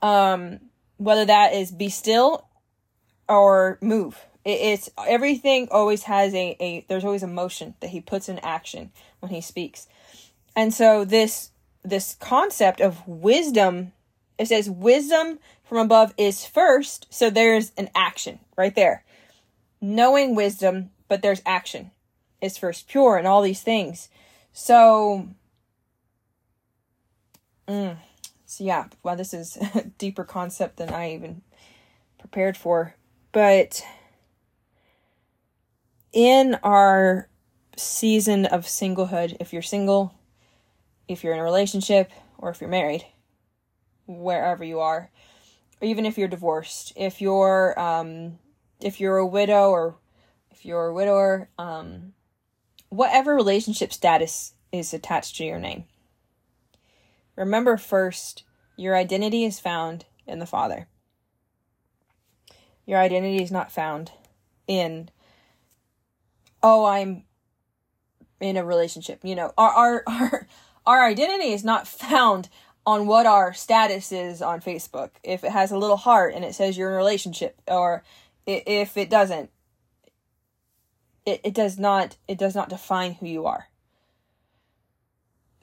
um 0.01 0.61
whether 0.99 1.25
that 1.25 1.53
is 1.53 1.71
be 1.73 1.91
still 1.91 2.46
or 3.29 3.79
move. 3.81 4.25
It, 4.45 4.61
it's 4.61 4.91
everything 5.07 5.69
always 5.71 6.05
has 6.05 6.35
a, 6.35 6.57
a 6.61 6.85
there's 6.89 7.05
always 7.05 7.23
a 7.23 7.29
motion 7.29 7.75
that 7.81 7.91
he 7.91 8.01
puts 8.01 8.29
in 8.29 8.39
action 8.41 8.91
when 9.21 9.33
he 9.33 9.41
speaks. 9.41 9.87
And 10.55 10.73
so 10.73 11.05
this 11.05 11.51
this 11.85 12.17
concept 12.19 12.81
of 12.81 13.07
wisdom 13.07 13.93
it 14.39 14.49
says 14.49 14.69
wisdom 14.69 15.39
from 15.65 15.79
above 15.79 16.13
is 16.17 16.45
first, 16.45 17.07
so 17.11 17.31
there's 17.31 17.73
an 17.77 17.89
action 17.95 18.39
right 18.57 18.75
there. 18.75 19.05
Knowing 19.81 20.35
wisdom, 20.35 20.91
but 21.09 21.23
there's 21.23 21.43
action 21.47 21.91
is 22.41 22.59
first 22.59 22.87
pure 22.89 23.17
and 23.17 23.27
all 23.27 23.43
these 23.43 23.63
things. 23.63 24.09
So 24.53 25.29
mm, 27.67 27.97
so 28.45 28.65
yeah, 28.65 28.87
well 29.03 29.17
this 29.17 29.33
is 29.33 29.57
a 29.75 29.85
deeper 29.99 30.25
concept 30.25 30.77
than 30.77 30.91
I 30.91 31.15
even 31.15 31.43
prepared 32.19 32.57
for. 32.57 32.95
But 33.37 33.85
in 36.11 36.55
our 36.63 37.29
season 37.77 38.47
of 38.47 38.65
singlehood, 38.65 39.37
if 39.41 39.53
you're 39.53 39.61
single, 39.61 40.15
if 41.07 41.23
you're 41.23 41.35
in 41.35 41.41
a 41.41 41.45
relationship, 41.45 42.11
or 42.39 42.49
if 42.49 42.63
you're 42.63 42.71
married, 42.71 43.05
wherever 44.07 44.65
you 44.65 44.81
are, 44.81 45.11
or 45.83 45.87
even 45.87 46.07
if 46.07 46.17
you're 46.17 46.29
divorced, 46.29 46.95
if 46.97 47.21
you're 47.21 47.79
um, 47.79 48.39
if 48.81 49.01
you're 49.01 49.19
a 49.19 49.27
widow 49.27 49.69
or 49.69 49.97
if 50.51 50.65
you're 50.65 50.87
a 50.87 50.95
widower, 50.95 51.51
um, 51.59 52.15
whatever 52.89 53.35
relationship 53.35 53.93
status 53.93 54.55
is 54.73 54.95
attached 54.95 55.37
to 55.37 55.45
your 55.45 55.59
name. 55.59 55.85
Remember 57.37 57.77
first, 57.77 58.45
your 58.79 58.97
identity 58.97 59.45
is 59.45 59.61
found 59.61 60.07
in 60.27 60.39
the 60.39 60.47
Father. 60.47 60.89
Your 62.87 63.01
identity 63.01 63.43
is 63.43 63.51
not 63.51 63.73
found 63.73 64.13
in, 64.67 65.11
oh, 66.63 66.85
I'm 66.85 67.25
in 68.41 68.57
a 68.57 68.65
relationship. 68.65 69.21
You 69.23 69.35
know, 69.35 69.53
our, 69.59 69.71
our, 69.71 70.05
our, 70.07 70.49
our 70.87 71.05
identity 71.05 71.53
is 71.53 71.65
not 71.65 71.89
found 71.89 72.49
on 72.87 73.07
what 73.07 73.27
our 73.27 73.53
status 73.53 74.13
is 74.13 74.41
on 74.41 74.61
Facebook. 74.61 75.11
If 75.25 75.43
it 75.43 75.51
has 75.51 75.73
a 75.73 75.79
little 75.79 75.97
heart 75.97 76.35
and 76.35 76.45
it 76.45 76.55
says 76.55 76.79
you're 76.79 76.91
in 76.91 76.95
a 76.95 76.99
relationship, 76.99 77.61
or 77.67 78.05
if 78.47 78.97
it 78.97 79.11
doesn't, 79.11 79.51
it, 81.25 81.41
it 81.43 81.55
does 81.55 81.79
not 81.79 82.17
it 82.29 82.39
does 82.39 82.55
not 82.55 82.69
define 82.69 83.15
who 83.15 83.27
you 83.27 83.47
are. 83.47 83.67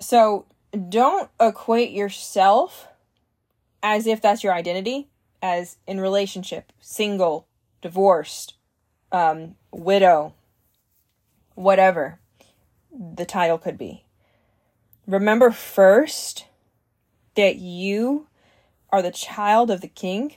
So 0.02 0.46
don't 0.90 1.30
equate 1.40 1.92
yourself 1.92 2.88
as 3.82 4.06
if 4.06 4.22
that's 4.22 4.44
your 4.44 4.54
identity 4.54 5.08
as 5.44 5.76
in 5.86 6.00
relationship, 6.00 6.72
single, 6.80 7.46
divorced, 7.82 8.56
um, 9.12 9.56
widow, 9.74 10.34
whatever 11.54 12.18
the 12.90 13.26
title 13.26 13.58
could 13.58 13.78
be. 13.78 14.06
Remember 15.06 15.52
first 15.52 16.46
that 17.36 17.58
you 17.58 18.28
are 18.90 19.02
the 19.02 19.12
child 19.12 19.70
of 19.70 19.82
the 19.82 19.88
king 19.90 20.34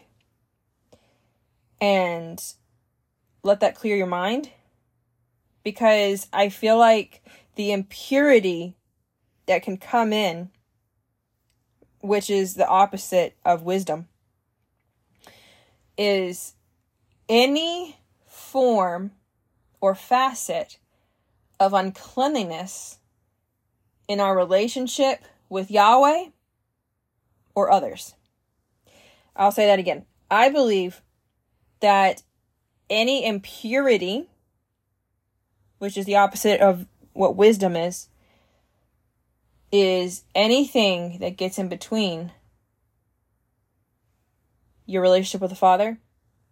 and 1.80 2.42
let 3.44 3.60
that 3.60 3.76
clear 3.76 3.96
your 3.96 4.06
mind 4.06 4.50
because 5.62 6.26
I 6.32 6.48
feel 6.48 6.76
like 6.76 7.22
the 7.54 7.70
impurity 7.70 8.74
that 9.46 9.62
can 9.62 9.76
come 9.76 10.12
in, 10.12 10.50
which 12.00 12.28
is 12.28 12.54
the 12.54 12.66
opposite 12.66 13.36
of 13.44 13.62
wisdom, 13.62 14.08
is 15.96 16.54
any 17.28 17.98
form 18.26 19.12
or 19.80 19.94
facet 19.94 20.78
of 21.58 21.72
uncleanliness 21.72 22.98
in 24.08 24.20
our 24.20 24.36
relationship 24.36 25.24
with 25.48 25.70
Yahweh 25.70 26.26
or 27.54 27.70
others. 27.70 28.14
I'll 29.34 29.52
say 29.52 29.66
that 29.66 29.78
again. 29.78 30.04
I 30.30 30.48
believe 30.48 31.02
that 31.80 32.22
any 32.88 33.26
impurity, 33.26 34.28
which 35.78 35.96
is 35.96 36.06
the 36.06 36.16
opposite 36.16 36.60
of 36.60 36.86
what 37.12 37.36
wisdom 37.36 37.76
is, 37.76 38.08
is 39.72 40.24
anything 40.34 41.18
that 41.18 41.36
gets 41.36 41.58
in 41.58 41.68
between 41.68 42.32
your 44.86 45.02
relationship 45.02 45.40
with 45.40 45.50
the 45.50 45.56
Father 45.56 45.98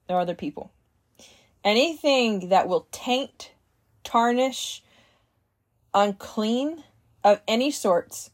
or 0.08 0.18
other 0.18 0.34
people. 0.34 0.70
Anything 1.62 2.50
that 2.50 2.68
will 2.68 2.88
taint, 2.92 3.52
tarnish, 4.02 4.82
unclean 5.94 6.84
of 7.22 7.40
any 7.48 7.70
sorts 7.70 8.30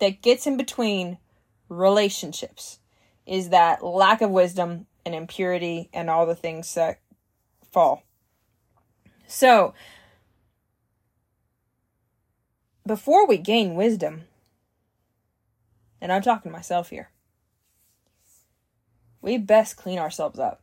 that 0.00 0.20
gets 0.20 0.46
in 0.46 0.56
between 0.56 1.18
relationships 1.68 2.80
is 3.26 3.48
that 3.48 3.82
lack 3.82 4.20
of 4.20 4.30
wisdom 4.30 4.86
and 5.06 5.14
impurity 5.14 5.88
and 5.92 6.10
all 6.10 6.26
the 6.26 6.34
things 6.34 6.74
that 6.74 7.00
fall. 7.72 8.02
So, 9.26 9.72
before 12.86 13.26
we 13.26 13.38
gain 13.38 13.74
wisdom, 13.74 14.24
and 16.00 16.12
I'm 16.12 16.22
talking 16.22 16.50
to 16.50 16.56
myself 16.56 16.90
here, 16.90 17.10
we 19.24 19.38
best 19.38 19.76
clean 19.76 19.98
ourselves 19.98 20.38
up. 20.38 20.60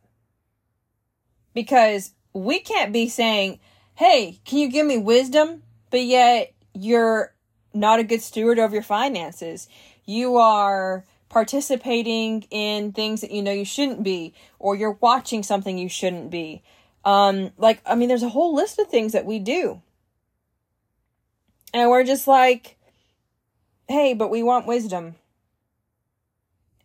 Because 1.52 2.12
we 2.32 2.60
can't 2.60 2.92
be 2.92 3.08
saying, 3.08 3.58
hey, 3.94 4.40
can 4.44 4.58
you 4.58 4.70
give 4.70 4.86
me 4.86 4.98
wisdom? 4.98 5.62
But 5.90 6.04
yet 6.04 6.54
you're 6.72 7.34
not 7.74 7.98
a 7.98 8.04
good 8.04 8.22
steward 8.22 8.58
of 8.58 8.72
your 8.72 8.82
finances. 8.82 9.68
You 10.06 10.36
are 10.36 11.04
participating 11.28 12.42
in 12.50 12.92
things 12.92 13.20
that 13.22 13.30
you 13.30 13.42
know 13.42 13.52
you 13.52 13.64
shouldn't 13.64 14.02
be, 14.02 14.34
or 14.58 14.74
you're 14.74 14.98
watching 15.00 15.42
something 15.42 15.78
you 15.78 15.88
shouldn't 15.88 16.30
be. 16.30 16.62
Um, 17.04 17.50
like, 17.58 17.82
I 17.84 17.94
mean, 17.94 18.08
there's 18.08 18.22
a 18.22 18.28
whole 18.28 18.54
list 18.54 18.78
of 18.78 18.88
things 18.88 19.12
that 19.12 19.26
we 19.26 19.38
do. 19.38 19.82
And 21.74 21.90
we're 21.90 22.04
just 22.04 22.28
like, 22.28 22.76
hey, 23.88 24.14
but 24.14 24.30
we 24.30 24.42
want 24.42 24.66
wisdom. 24.66 25.16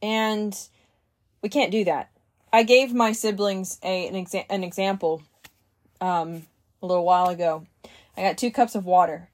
And 0.01 0.57
we 1.48 1.50
can't 1.50 1.72
do 1.72 1.86
that. 1.86 2.10
I 2.51 2.63
gave 2.63 2.94
my 2.94 3.13
siblings 3.13 3.80
a 3.82 4.10
an, 4.10 4.16
exa- 4.16 4.46
an 4.50 4.66
example 4.66 5.24
um, 6.01 6.46
a 6.82 6.86
little 6.86 7.06
while 7.06 7.30
ago. 7.30 7.66
I 8.18 8.22
got 8.22 8.38
two 8.38 8.51
cups 8.51 8.75
of 8.75 8.84
water. 8.84 9.30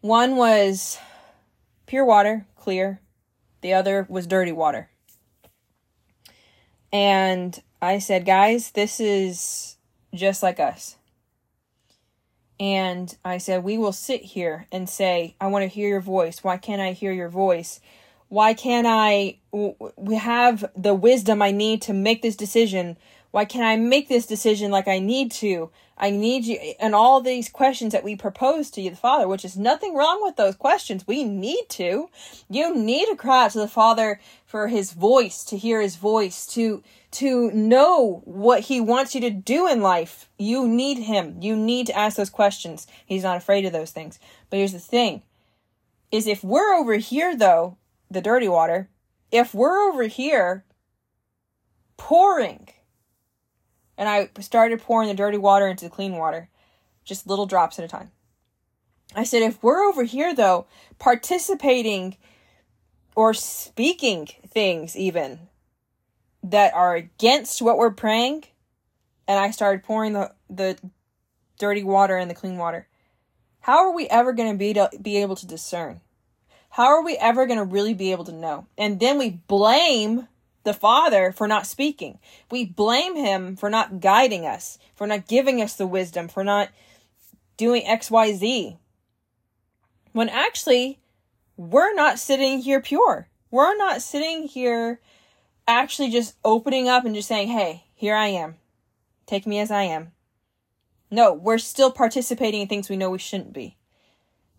One 0.00 0.34
was 0.34 0.98
pure 1.86 2.04
water, 2.04 2.44
clear. 2.56 3.00
The 3.60 3.72
other 3.72 4.04
was 4.08 4.26
dirty 4.26 4.50
water. 4.50 4.90
And 6.92 7.62
I 7.80 8.00
said, 8.00 8.26
guys, 8.26 8.72
this 8.72 8.98
is 8.98 9.76
just 10.12 10.42
like 10.42 10.58
us. 10.58 10.96
And 12.58 13.16
I 13.24 13.38
said, 13.38 13.62
we 13.62 13.78
will 13.78 13.92
sit 13.92 14.22
here 14.22 14.66
and 14.72 14.88
say, 14.88 15.36
I 15.40 15.46
want 15.46 15.62
to 15.62 15.68
hear 15.68 15.86
your 15.86 16.00
voice. 16.00 16.42
Why 16.42 16.56
can't 16.56 16.82
I 16.82 16.94
hear 16.94 17.12
your 17.12 17.28
voice? 17.28 17.80
Why 18.26 18.54
can't 18.54 18.88
I 18.88 19.39
we 19.52 20.16
have 20.16 20.70
the 20.76 20.94
wisdom 20.94 21.42
I 21.42 21.50
need 21.50 21.82
to 21.82 21.92
make 21.92 22.22
this 22.22 22.36
decision? 22.36 22.96
Why 23.30 23.44
can't 23.44 23.64
I 23.64 23.76
make 23.76 24.08
this 24.08 24.26
decision 24.26 24.70
like 24.70 24.88
I 24.88 24.98
need 24.98 25.30
to? 25.32 25.70
I 25.96 26.10
need 26.10 26.46
you 26.46 26.56
and 26.80 26.94
all 26.94 27.20
these 27.20 27.50
questions 27.50 27.92
that 27.92 28.02
we 28.02 28.16
propose 28.16 28.70
to 28.70 28.80
you, 28.80 28.90
the 28.90 28.96
Father, 28.96 29.28
which 29.28 29.44
is 29.44 29.56
nothing 29.56 29.94
wrong 29.94 30.20
with 30.22 30.36
those 30.36 30.56
questions. 30.56 31.06
We 31.06 31.24
need 31.24 31.66
to. 31.70 32.08
You 32.48 32.74
need 32.74 33.06
to 33.06 33.16
cry 33.16 33.44
out 33.44 33.50
to 33.52 33.58
the 33.58 33.68
Father 33.68 34.18
for 34.46 34.68
his 34.68 34.92
voice, 34.92 35.44
to 35.44 35.58
hear 35.58 35.80
his 35.80 35.96
voice, 35.96 36.46
to 36.54 36.82
to 37.12 37.50
know 37.50 38.22
what 38.24 38.62
he 38.62 38.80
wants 38.80 39.14
you 39.14 39.20
to 39.20 39.30
do 39.30 39.66
in 39.66 39.82
life. 39.82 40.30
You 40.38 40.66
need 40.66 40.98
him. 40.98 41.36
You 41.40 41.54
need 41.54 41.88
to 41.88 41.98
ask 41.98 42.16
those 42.16 42.30
questions. 42.30 42.86
He's 43.04 43.24
not 43.24 43.36
afraid 43.36 43.66
of 43.66 43.72
those 43.72 43.90
things. 43.90 44.18
But 44.48 44.58
here's 44.58 44.72
the 44.72 44.78
thing 44.78 45.22
is 46.10 46.26
if 46.26 46.42
we're 46.42 46.74
over 46.74 46.94
here 46.94 47.36
though 47.36 47.76
the 48.10 48.20
dirty 48.20 48.48
water, 48.48 48.88
if 49.30 49.54
we're 49.54 49.88
over 49.88 50.04
here 50.04 50.64
pouring, 51.96 52.68
and 53.96 54.08
I 54.08 54.30
started 54.40 54.80
pouring 54.80 55.08
the 55.08 55.14
dirty 55.14 55.38
water 55.38 55.68
into 55.68 55.84
the 55.84 55.90
clean 55.90 56.16
water, 56.16 56.48
just 57.04 57.26
little 57.26 57.46
drops 57.46 57.78
at 57.78 57.84
a 57.84 57.88
time. 57.88 58.10
I 59.14 59.24
said, 59.24 59.42
if 59.42 59.62
we're 59.62 59.82
over 59.82 60.04
here 60.04 60.34
though, 60.34 60.66
participating 60.98 62.16
or 63.16 63.34
speaking 63.34 64.28
things 64.48 64.96
even 64.96 65.40
that 66.42 66.72
are 66.74 66.94
against 66.94 67.60
what 67.60 67.76
we're 67.76 67.90
praying, 67.90 68.44
and 69.26 69.38
I 69.38 69.50
started 69.50 69.82
pouring 69.82 70.12
the, 70.12 70.32
the 70.48 70.78
dirty 71.58 71.82
water 71.82 72.16
and 72.16 72.30
the 72.30 72.34
clean 72.34 72.56
water. 72.56 72.88
How 73.60 73.78
are 73.84 73.94
we 73.94 74.08
ever 74.08 74.32
going 74.32 74.50
to 74.50 74.58
be 74.58 74.72
to 74.74 74.90
be 75.00 75.18
able 75.18 75.36
to 75.36 75.46
discern? 75.46 76.00
How 76.70 76.86
are 76.86 77.04
we 77.04 77.16
ever 77.16 77.46
going 77.46 77.58
to 77.58 77.64
really 77.64 77.94
be 77.94 78.12
able 78.12 78.24
to 78.24 78.32
know? 78.32 78.66
And 78.78 79.00
then 79.00 79.18
we 79.18 79.30
blame 79.30 80.28
the 80.62 80.72
Father 80.72 81.32
for 81.32 81.48
not 81.48 81.66
speaking. 81.66 82.18
We 82.50 82.64
blame 82.64 83.16
him 83.16 83.56
for 83.56 83.68
not 83.68 84.00
guiding 84.00 84.46
us, 84.46 84.78
for 84.94 85.06
not 85.06 85.26
giving 85.26 85.60
us 85.60 85.74
the 85.74 85.86
wisdom, 85.86 86.28
for 86.28 86.44
not 86.44 86.68
doing 87.56 87.82
XYZ. 87.82 88.78
When 90.12 90.28
actually, 90.28 91.00
we're 91.56 91.94
not 91.94 92.18
sitting 92.18 92.60
here 92.60 92.80
pure. 92.80 93.28
We're 93.50 93.76
not 93.76 94.00
sitting 94.00 94.46
here 94.46 95.00
actually 95.66 96.10
just 96.10 96.36
opening 96.44 96.88
up 96.88 97.04
and 97.04 97.14
just 97.14 97.28
saying, 97.28 97.48
hey, 97.48 97.84
here 97.94 98.14
I 98.14 98.28
am. 98.28 98.56
Take 99.26 99.46
me 99.46 99.58
as 99.58 99.70
I 99.70 99.82
am. 99.82 100.12
No, 101.10 101.32
we're 101.32 101.58
still 101.58 101.90
participating 101.90 102.60
in 102.60 102.68
things 102.68 102.88
we 102.88 102.96
know 102.96 103.10
we 103.10 103.18
shouldn't 103.18 103.52
be. 103.52 103.76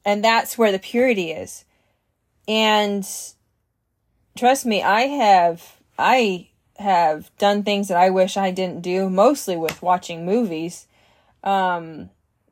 And 0.04 0.24
that's 0.24 0.58
where 0.58 0.72
the 0.72 0.80
purity 0.80 1.32
is. 1.32 1.64
And 2.48 3.08
trust 4.38 4.66
me, 4.66 4.82
I 4.82 5.02
have 5.02 5.78
I 5.98 6.50
have 6.78 7.36
done 7.38 7.64
things 7.64 7.88
that 7.88 7.98
I 7.98 8.10
wish 8.10 8.38
I 8.38 8.52
didn't 8.52 8.82
do, 8.82 9.10
mostly 9.10 9.56
with 9.56 9.82
watching 9.82 10.26
movies. 10.26 10.88
Um, 11.44 12.10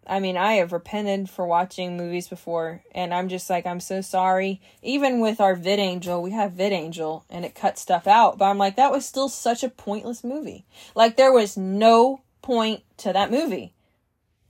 I 0.10 0.19
mean, 0.19 0.38
I 0.38 0.53
have 0.53 0.72
repented 0.72 1.29
for 1.29 1.46
watching 1.46 1.96
movies 1.96 2.27
before, 2.27 2.84
and 2.96 3.13
I'm 3.13 3.29
just 3.29 3.50
like, 3.50 3.67
I'm 3.67 3.79
so 3.79 4.01
sorry. 4.01 4.60
Even 4.81 5.19
with 5.19 5.39
our 5.39 5.55
VidAngel, 5.55 6.22
we 6.24 6.31
have 6.31 6.53
VidAngel, 6.53 7.24
and 7.29 7.46
it 7.46 7.53
cuts 7.53 7.81
stuff 7.81 8.08
out, 8.08 8.39
but 8.39 8.46
I'm 8.46 8.58
like, 8.58 8.75
that 8.75 8.91
was 8.91 9.05
still 9.05 9.29
such 9.29 9.63
a 9.63 9.69
pointless 9.69 10.24
movie. 10.24 10.65
Like, 10.96 11.15
there 11.15 11.31
was 11.31 11.58
no 11.58 12.22
point 12.41 12.81
to 12.98 13.13
that 13.13 13.29
movie. 13.29 13.74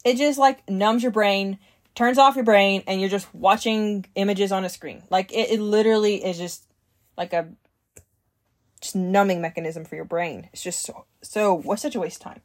It 0.05 0.15
just, 0.15 0.39
like, 0.39 0.69
numbs 0.69 1.03
your 1.03 1.11
brain, 1.11 1.59
turns 1.95 2.17
off 2.17 2.35
your 2.35 2.45
brain, 2.45 2.83
and 2.87 2.99
you're 2.99 3.09
just 3.09 3.33
watching 3.33 4.05
images 4.15 4.51
on 4.51 4.65
a 4.65 4.69
screen. 4.69 5.03
Like, 5.09 5.31
it, 5.31 5.51
it 5.51 5.59
literally 5.59 6.23
is 6.23 6.37
just 6.37 6.63
like 7.17 7.33
a 7.33 7.49
just 8.81 8.95
numbing 8.95 9.41
mechanism 9.41 9.85
for 9.85 9.95
your 9.95 10.05
brain. 10.05 10.49
It's 10.53 10.63
just 10.63 10.85
so 10.85 11.05
so 11.21 11.53
what's 11.53 11.81
such 11.81 11.95
a 11.95 11.99
waste 11.99 12.21
of 12.21 12.23
time. 12.23 12.41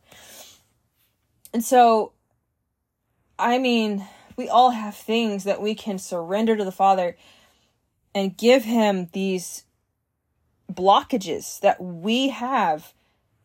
And 1.53 1.65
so 1.65 2.13
I 3.39 3.59
mean, 3.59 4.07
we 4.37 4.49
all 4.49 4.71
have 4.71 4.95
things 4.95 5.45
that 5.45 5.61
we 5.61 5.75
can 5.75 5.99
surrender 5.99 6.57
to 6.57 6.65
the 6.65 6.73
Father 6.73 7.17
and 8.15 8.37
give 8.37 8.65
him 8.65 9.09
these 9.13 9.65
blockages 10.73 11.61
that 11.61 11.81
we 11.83 12.29
have 12.29 12.93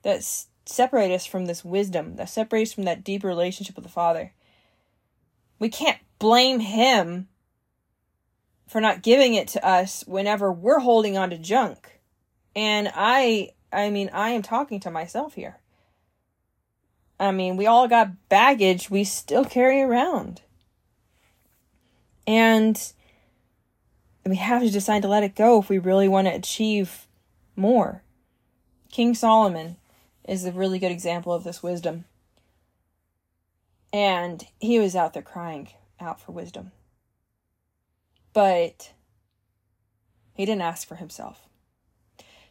that 0.03 0.23
separate 0.65 1.11
us 1.11 1.25
from 1.25 1.45
this 1.45 1.65
wisdom, 1.65 2.15
that 2.15 2.29
separates 2.29 2.73
from 2.73 2.83
that 2.83 3.03
deep 3.03 3.23
relationship 3.23 3.75
with 3.75 3.83
the 3.83 3.91
Father. 3.91 4.33
We 5.59 5.69
can't 5.69 5.99
blame 6.17 6.59
him 6.59 7.27
for 8.67 8.81
not 8.81 9.03
giving 9.03 9.33
it 9.33 9.47
to 9.49 9.65
us 9.65 10.03
whenever 10.07 10.51
we're 10.51 10.79
holding 10.79 11.17
on 11.17 11.29
to 11.29 11.37
junk 11.37 11.99
and 12.55 12.91
I 12.93 13.51
I 13.71 13.89
mean, 13.89 14.09
I 14.13 14.31
am 14.31 14.41
talking 14.41 14.79
to 14.81 14.91
myself 14.91 15.35
here. 15.35 15.59
I 17.19 17.31
mean, 17.31 17.55
we 17.55 17.67
all 17.67 17.87
got 17.87 18.29
baggage 18.29 18.89
we 18.89 19.03
still 19.03 19.45
carry 19.45 19.81
around. 19.81 20.41
And 22.25 22.81
we 24.25 24.37
have 24.37 24.61
to 24.61 24.69
decide 24.69 25.03
to 25.03 25.07
let 25.07 25.23
it 25.23 25.35
go 25.35 25.59
if 25.59 25.69
we 25.69 25.77
really 25.77 26.07
want 26.07 26.27
to 26.27 26.33
achieve 26.33 27.07
more. 27.55 28.03
King 28.91 29.13
Solomon 29.13 29.77
is 30.27 30.45
a 30.45 30.51
really 30.51 30.79
good 30.79 30.91
example 30.91 31.33
of 31.33 31.43
this 31.43 31.61
wisdom. 31.61 32.05
And 33.91 34.45
he 34.59 34.79
was 34.79 34.95
out 34.95 35.13
there 35.13 35.23
crying 35.23 35.69
out 35.99 36.21
for 36.21 36.31
wisdom. 36.31 36.71
But 38.33 38.93
he 40.33 40.45
didn't 40.45 40.61
ask 40.61 40.87
for 40.87 40.95
himself. 40.95 41.47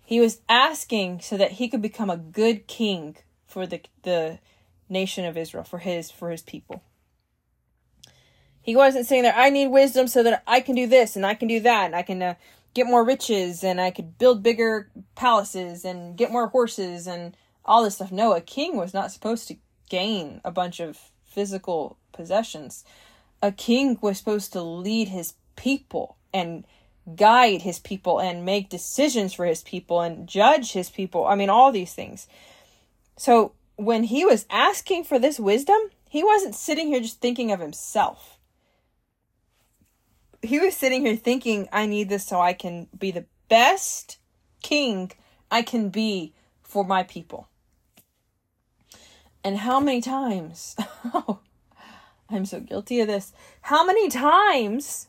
He 0.02 0.20
was 0.20 0.40
asking 0.48 1.20
so 1.20 1.36
that 1.36 1.52
he 1.52 1.68
could 1.68 1.82
become 1.82 2.10
a 2.10 2.16
good 2.16 2.66
king 2.66 3.16
for 3.46 3.66
the 3.66 3.80
the 4.02 4.38
nation 4.88 5.24
of 5.24 5.36
Israel, 5.36 5.64
for 5.64 5.78
his 5.78 6.10
for 6.10 6.30
his 6.30 6.42
people. 6.42 6.82
He 8.60 8.76
wasn't 8.76 9.06
saying 9.06 9.22
that 9.22 9.38
I 9.38 9.50
need 9.50 9.68
wisdom 9.68 10.08
so 10.08 10.22
that 10.22 10.42
I 10.46 10.60
can 10.60 10.74
do 10.74 10.86
this 10.86 11.16
and 11.16 11.24
I 11.24 11.34
can 11.34 11.48
do 11.48 11.60
that 11.60 11.86
and 11.86 11.96
I 11.96 12.02
can 12.02 12.22
uh, 12.22 12.34
get 12.74 12.86
more 12.86 13.04
riches 13.04 13.64
and 13.64 13.80
I 13.80 13.90
could 13.90 14.18
build 14.18 14.42
bigger 14.42 14.90
palaces 15.14 15.84
and 15.84 16.16
get 16.16 16.30
more 16.30 16.48
horses 16.48 17.06
and 17.06 17.36
all 17.64 17.82
this 17.82 17.94
stuff. 17.94 18.12
No, 18.12 18.34
a 18.34 18.40
king 18.40 18.76
was 18.76 18.92
not 18.92 19.12
supposed 19.12 19.48
to 19.48 19.56
gain 19.88 20.40
a 20.44 20.50
bunch 20.50 20.80
of 20.80 20.98
physical 21.28 21.98
possessions. 22.12 22.84
A 23.42 23.52
king 23.52 23.98
was 24.00 24.18
supposed 24.18 24.52
to 24.52 24.62
lead 24.62 25.08
his 25.08 25.34
people 25.56 26.16
and 26.32 26.64
guide 27.16 27.62
his 27.62 27.78
people 27.78 28.20
and 28.20 28.44
make 28.44 28.68
decisions 28.68 29.32
for 29.32 29.46
his 29.46 29.62
people 29.62 30.00
and 30.00 30.28
judge 30.28 30.72
his 30.72 30.90
people. 30.90 31.26
I 31.26 31.34
mean, 31.34 31.50
all 31.50 31.72
these 31.72 31.94
things. 31.94 32.26
So 33.16 33.52
when 33.76 34.04
he 34.04 34.24
was 34.24 34.46
asking 34.50 35.04
for 35.04 35.18
this 35.18 35.38
wisdom, 35.38 35.78
he 36.08 36.24
wasn't 36.24 36.54
sitting 36.54 36.88
here 36.88 37.00
just 37.00 37.20
thinking 37.20 37.52
of 37.52 37.60
himself. 37.60 38.38
He 40.42 40.58
was 40.58 40.76
sitting 40.76 41.04
here 41.04 41.16
thinking, 41.16 41.68
I 41.72 41.86
need 41.86 42.08
this 42.08 42.26
so 42.26 42.40
I 42.40 42.52
can 42.52 42.88
be 42.96 43.10
the 43.10 43.26
best 43.48 44.18
king 44.62 45.12
I 45.50 45.62
can 45.62 45.88
be 45.88 46.34
for 46.62 46.84
my 46.84 47.02
people. 47.02 47.48
And 49.44 49.58
how 49.58 49.80
many 49.80 50.00
times, 50.00 50.76
oh, 51.14 51.40
I'm 52.28 52.44
so 52.44 52.60
guilty 52.60 53.00
of 53.00 53.08
this. 53.08 53.32
How 53.62 53.84
many 53.84 54.08
times 54.08 55.08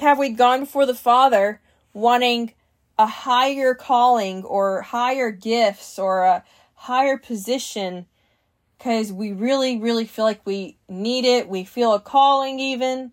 have 0.00 0.18
we 0.18 0.30
gone 0.30 0.60
before 0.60 0.86
the 0.86 0.94
Father 0.94 1.60
wanting 1.92 2.52
a 2.98 3.06
higher 3.06 3.74
calling 3.74 4.44
or 4.44 4.82
higher 4.82 5.30
gifts 5.30 5.98
or 5.98 6.22
a 6.22 6.44
higher 6.74 7.16
position 7.16 8.06
because 8.78 9.12
we 9.12 9.32
really, 9.32 9.78
really 9.78 10.04
feel 10.04 10.24
like 10.24 10.44
we 10.44 10.76
need 10.88 11.24
it. 11.24 11.48
We 11.48 11.64
feel 11.64 11.94
a 11.94 12.00
calling 12.00 12.60
even. 12.60 13.12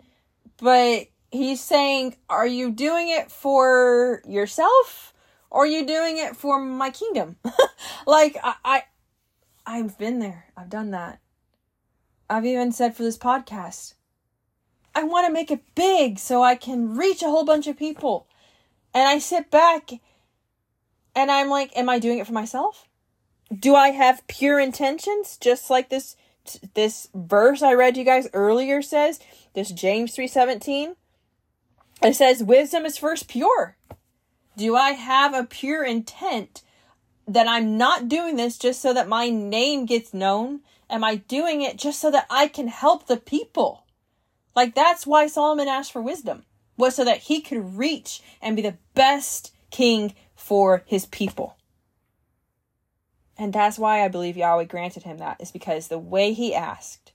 But 0.58 1.08
he's 1.32 1.62
saying, 1.62 2.16
Are 2.30 2.48
you 2.48 2.72
doing 2.72 3.10
it 3.10 3.32
for 3.32 4.22
yourself 4.28 5.14
or 5.50 5.64
are 5.64 5.68
you 5.68 5.86
doing 5.86 6.18
it 6.18 6.36
for 6.36 6.60
my 6.60 6.90
kingdom? 6.90 7.38
like, 8.08 8.38
I, 8.44 8.56
I, 8.64 8.84
I've 9.66 9.98
been 9.98 10.20
there. 10.20 10.46
I've 10.58 10.70
done 10.70 10.92
that. 10.92 11.20
I've 12.30 12.46
even 12.46 12.72
said 12.72 12.96
for 12.96 13.04
this 13.04 13.18
podcast, 13.18 13.94
I 14.96 15.04
want 15.04 15.28
to 15.28 15.34
make 15.34 15.52
it 15.52 15.76
big 15.76 16.20
so 16.20 16.44
I 16.44 16.56
can 16.56 16.96
reach 16.96 17.22
a 17.22 17.30
whole 17.30 17.46
bunch 17.46 17.68
of 17.68 17.78
people. 17.78 18.28
And 18.94 19.08
I 19.08 19.20
sit 19.20 19.50
back 19.50 19.92
and 21.16 21.32
I'm 21.32 21.50
like, 21.50 21.76
am 21.76 21.90
I 21.90 22.00
doing 22.00 22.20
it 22.20 22.28
for 22.28 22.34
myself? 22.34 22.88
Do 23.54 23.76
I 23.76 23.90
have 23.90 24.28
pure 24.28 24.60
intentions 24.60 25.38
just 25.38 25.70
like 25.70 25.90
this 25.90 26.16
this 26.74 27.08
verse 27.16 27.62
I 27.62 27.74
read 27.74 27.96
you 27.96 28.04
guys 28.04 28.28
earlier 28.34 28.82
says, 28.82 29.20
this 29.54 29.72
James 29.72 30.16
3:17? 30.16 30.96
It 32.02 32.16
says 32.16 32.44
wisdom 32.44 32.86
is 32.86 32.98
first 32.98 33.28
pure. 33.28 33.78
Do 34.58 34.76
I 34.76 34.92
have 34.92 35.34
a 35.34 35.46
pure 35.46 35.84
intent 35.84 36.62
that 37.28 37.48
I'm 37.48 37.78
not 37.78 38.10
doing 38.10 38.36
this 38.36 38.58
just 38.58 38.82
so 38.82 38.94
that 38.94 39.08
my 39.08 39.30
name 39.30 39.86
gets 39.86 40.14
known? 40.14 40.62
Am 40.90 41.04
I 41.04 41.16
doing 41.16 41.62
it 41.62 41.78
just 41.78 42.00
so 42.00 42.12
that 42.12 42.28
I 42.30 42.48
can 42.48 42.68
help 42.68 43.08
the 43.08 43.18
people? 43.18 43.86
Like 44.56 44.76
that's 44.76 45.08
why 45.08 45.28
Solomon 45.28 45.68
asked 45.68 45.92
for 45.92 46.02
wisdom, 46.02 46.44
was 46.78 46.96
so 46.96 47.06
that 47.06 47.20
he 47.20 47.42
could 47.42 47.78
reach 47.78 48.22
and 48.42 48.56
be 48.56 48.62
the 48.62 48.78
best 48.94 49.54
king 49.72 50.14
for 50.36 50.84
his 50.86 51.06
people. 51.06 51.58
And 53.38 53.52
that's 53.52 53.80
why 53.80 54.04
I 54.04 54.10
believe 54.10 54.38
Yahweh 54.38 54.66
granted 54.66 55.04
him 55.04 55.18
that, 55.18 55.42
is 55.42 55.52
because 55.52 55.88
the 55.88 55.98
way 55.98 56.34
he 56.34 56.54
asked 56.54 57.14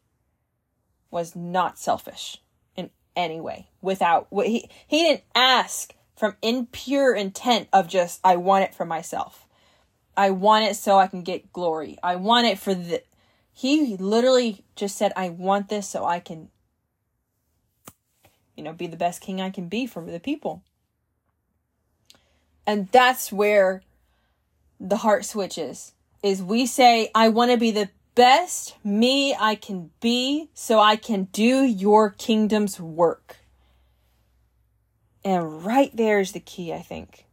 was 1.11 1.37
not 1.37 1.79
selfish 1.79 2.39
in 2.75 2.91
any 3.15 3.41
way. 3.41 3.69
Without 3.81 4.27
what 4.31 4.47
he 4.47 4.69
he 4.87 5.03
didn't 5.03 5.23
ask 5.35 5.95
from 6.17 6.37
impure 6.43 7.15
intent 7.15 7.69
of 7.73 7.87
just 7.87 8.21
I 8.25 8.37
want 8.37 8.65
it 8.65 8.75
for 8.75 8.85
myself. 8.85 9.47
I 10.19 10.31
want 10.31 10.67
it 10.67 10.77
so 10.77 10.99
I 10.99 11.07
can 11.07 11.23
get 11.23 11.53
glory. 11.53 11.97
I 12.03 12.17
want 12.17 12.47
it 12.47 12.59
for 12.59 12.75
the 12.75 13.03
he 13.53 13.97
literally 13.97 14.65
just 14.77 14.97
said 14.97 15.13
I 15.17 15.31
want 15.31 15.69
this 15.69 15.89
so 15.89 16.05
I 16.05 16.21
can 16.21 16.51
you 18.59 18.65
know, 18.65 18.73
be 18.73 18.89
the 18.89 18.97
best 18.97 19.21
king 19.21 19.41
I 19.41 19.51
can 19.51 19.69
be 19.69 19.87
for 19.87 20.05
the 20.05 20.19
people. 20.19 20.65
And 22.67 22.89
that's 22.91 23.31
where 23.31 23.83
the 24.81 24.97
heart 24.97 25.25
switches. 25.25 25.93
Is 26.25 26.43
we 26.43 26.67
say, 26.67 27.09
I 27.15 27.29
want 27.29 27.53
to 27.53 27.57
be 27.57 27.71
the 27.71 27.89
best 28.17 28.75
me 28.85 29.33
I 29.39 29.55
can 29.55 29.91
be 30.01 30.51
so 30.55 30.81
I 30.81 30.97
can 30.97 31.29
do 31.33 31.63
your 31.63 32.11
kingdom's 32.11 32.81
work. 32.81 33.37
And 35.25 35.65
right 35.65 35.95
there 35.95 36.19
is 36.19 36.33
the 36.33 36.41
key, 36.41 36.73
I 36.73 36.81
think. 36.83 37.28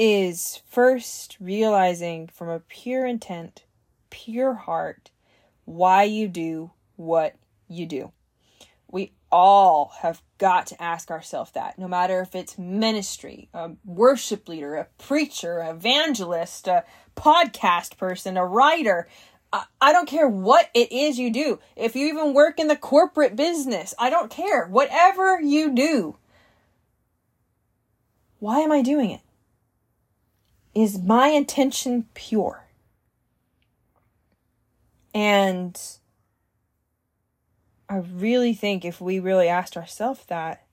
Is 0.00 0.62
first 0.68 1.36
realizing 1.40 2.28
from 2.28 2.48
a 2.48 2.60
pure 2.60 3.04
intent, 3.04 3.64
pure 4.10 4.54
heart, 4.54 5.10
why 5.64 6.04
you 6.04 6.28
do 6.28 6.70
what 6.94 7.34
you 7.66 7.84
do. 7.84 8.12
We 8.88 9.10
all 9.32 9.90
have 10.02 10.22
got 10.38 10.68
to 10.68 10.80
ask 10.80 11.10
ourselves 11.10 11.50
that, 11.50 11.80
no 11.80 11.88
matter 11.88 12.20
if 12.20 12.36
it's 12.36 12.56
ministry, 12.56 13.48
a 13.52 13.72
worship 13.84 14.48
leader, 14.48 14.76
a 14.76 14.86
preacher, 14.98 15.58
an 15.58 15.74
evangelist, 15.74 16.68
a 16.68 16.84
podcast 17.16 17.96
person, 17.96 18.36
a 18.36 18.46
writer. 18.46 19.08
I, 19.52 19.64
I 19.80 19.92
don't 19.92 20.08
care 20.08 20.28
what 20.28 20.70
it 20.74 20.92
is 20.92 21.18
you 21.18 21.32
do. 21.32 21.58
If 21.74 21.96
you 21.96 22.06
even 22.06 22.34
work 22.34 22.60
in 22.60 22.68
the 22.68 22.76
corporate 22.76 23.34
business, 23.34 23.94
I 23.98 24.10
don't 24.10 24.30
care. 24.30 24.68
Whatever 24.68 25.40
you 25.40 25.74
do, 25.74 26.18
why 28.38 28.60
am 28.60 28.70
I 28.70 28.80
doing 28.80 29.10
it? 29.10 29.22
Is 30.74 30.98
my 30.98 31.28
intention 31.28 32.06
pure? 32.14 32.64
And 35.14 35.80
I 37.88 37.96
really 37.96 38.54
think 38.54 38.84
if 38.84 39.00
we 39.00 39.18
really 39.18 39.48
asked 39.48 39.76
ourselves 39.76 40.24
that 40.26 40.64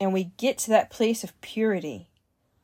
and 0.00 0.12
we 0.12 0.32
get 0.36 0.58
to 0.58 0.70
that 0.70 0.90
place 0.90 1.22
of 1.22 1.38
purity, 1.40 2.08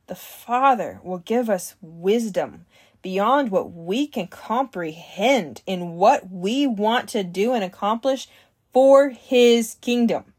the 0.07 0.15
Father 0.15 0.99
will 1.03 1.19
give 1.19 1.49
us 1.49 1.75
wisdom 1.81 2.65
beyond 3.01 3.51
what 3.51 3.71
we 3.71 4.07
can 4.07 4.27
comprehend 4.27 5.61
in 5.65 5.91
what 5.91 6.31
we 6.31 6.65
want 6.67 7.09
to 7.09 7.23
do 7.23 7.53
and 7.53 7.63
accomplish 7.63 8.27
for 8.73 9.09
His 9.09 9.77
kingdom. 9.81 10.33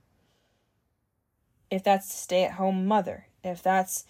If 1.70 1.84
that's 1.84 2.12
stay 2.12 2.44
at 2.44 2.52
home 2.52 2.86
mother, 2.86 3.28
if 3.44 3.62
that's, 3.62 4.04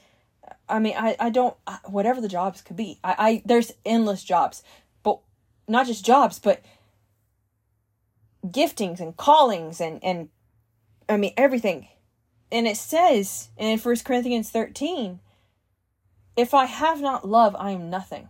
I 0.68 0.78
mean, 0.78 0.94
I, 0.96 1.16
I 1.18 1.30
don't, 1.30 1.56
whatever 1.84 2.20
the 2.20 2.28
jobs 2.28 2.62
could 2.62 2.76
be, 2.76 2.98
I, 3.02 3.14
I, 3.18 3.42
there's 3.44 3.72
endless 3.84 4.22
jobs, 4.22 4.62
but 5.02 5.20
not 5.68 5.86
just 5.86 6.04
jobs, 6.04 6.38
but 6.38 6.62
giftings 8.46 9.00
and 9.00 9.16
callings 9.16 9.80
and 9.80 10.02
and 10.02 10.28
I 11.08 11.16
mean 11.16 11.34
everything. 11.36 11.88
And 12.52 12.66
it 12.66 12.76
says 12.76 13.50
in 13.56 13.78
First 13.78 14.04
Corinthians 14.04 14.50
13, 14.50 15.20
if 16.36 16.52
I 16.54 16.64
have 16.64 17.00
not 17.00 17.28
love, 17.28 17.54
I 17.58 17.70
am 17.70 17.90
nothing. 17.90 18.28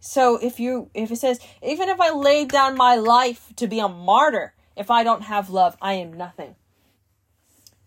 So 0.00 0.36
if 0.36 0.58
you 0.58 0.90
if 0.94 1.10
it 1.10 1.16
says 1.16 1.40
even 1.62 1.88
if 1.88 2.00
I 2.00 2.10
laid 2.10 2.50
down 2.50 2.76
my 2.76 2.96
life 2.96 3.52
to 3.56 3.66
be 3.66 3.78
a 3.78 3.88
martyr, 3.88 4.54
if 4.76 4.90
I 4.90 5.04
don't 5.04 5.22
have 5.22 5.50
love, 5.50 5.76
I 5.80 5.94
am 5.94 6.12
nothing. 6.12 6.56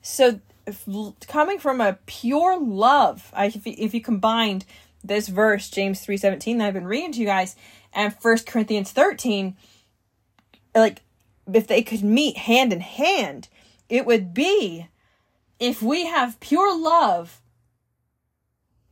So 0.02 0.40
if, 0.68 0.86
coming 1.28 1.60
from 1.60 1.82
a 1.82 1.98
pure 2.06 2.58
love, 2.60 3.32
I, 3.34 3.48
if, 3.48 3.66
if 3.66 3.94
you 3.94 4.02
combined 4.02 4.66
this 5.04 5.28
verse 5.28 5.70
James 5.70 6.06
3:17 6.06 6.58
that 6.58 6.68
I've 6.68 6.74
been 6.74 6.88
reading 6.88 7.12
to 7.14 7.20
you 7.20 7.26
guys 7.26 7.56
and 7.94 8.14
1 8.22 8.38
Corinthians 8.48 8.92
13 8.92 9.56
like 10.74 11.02
if 11.52 11.68
they 11.68 11.82
could 11.82 12.04
meet 12.04 12.38
hand 12.38 12.74
in 12.74 12.82
hand, 12.82 13.48
it 13.88 14.06
would 14.06 14.34
be 14.34 14.88
if 15.60 15.82
we 15.82 16.06
have 16.06 16.40
pure 16.40 16.78
love, 16.78 17.42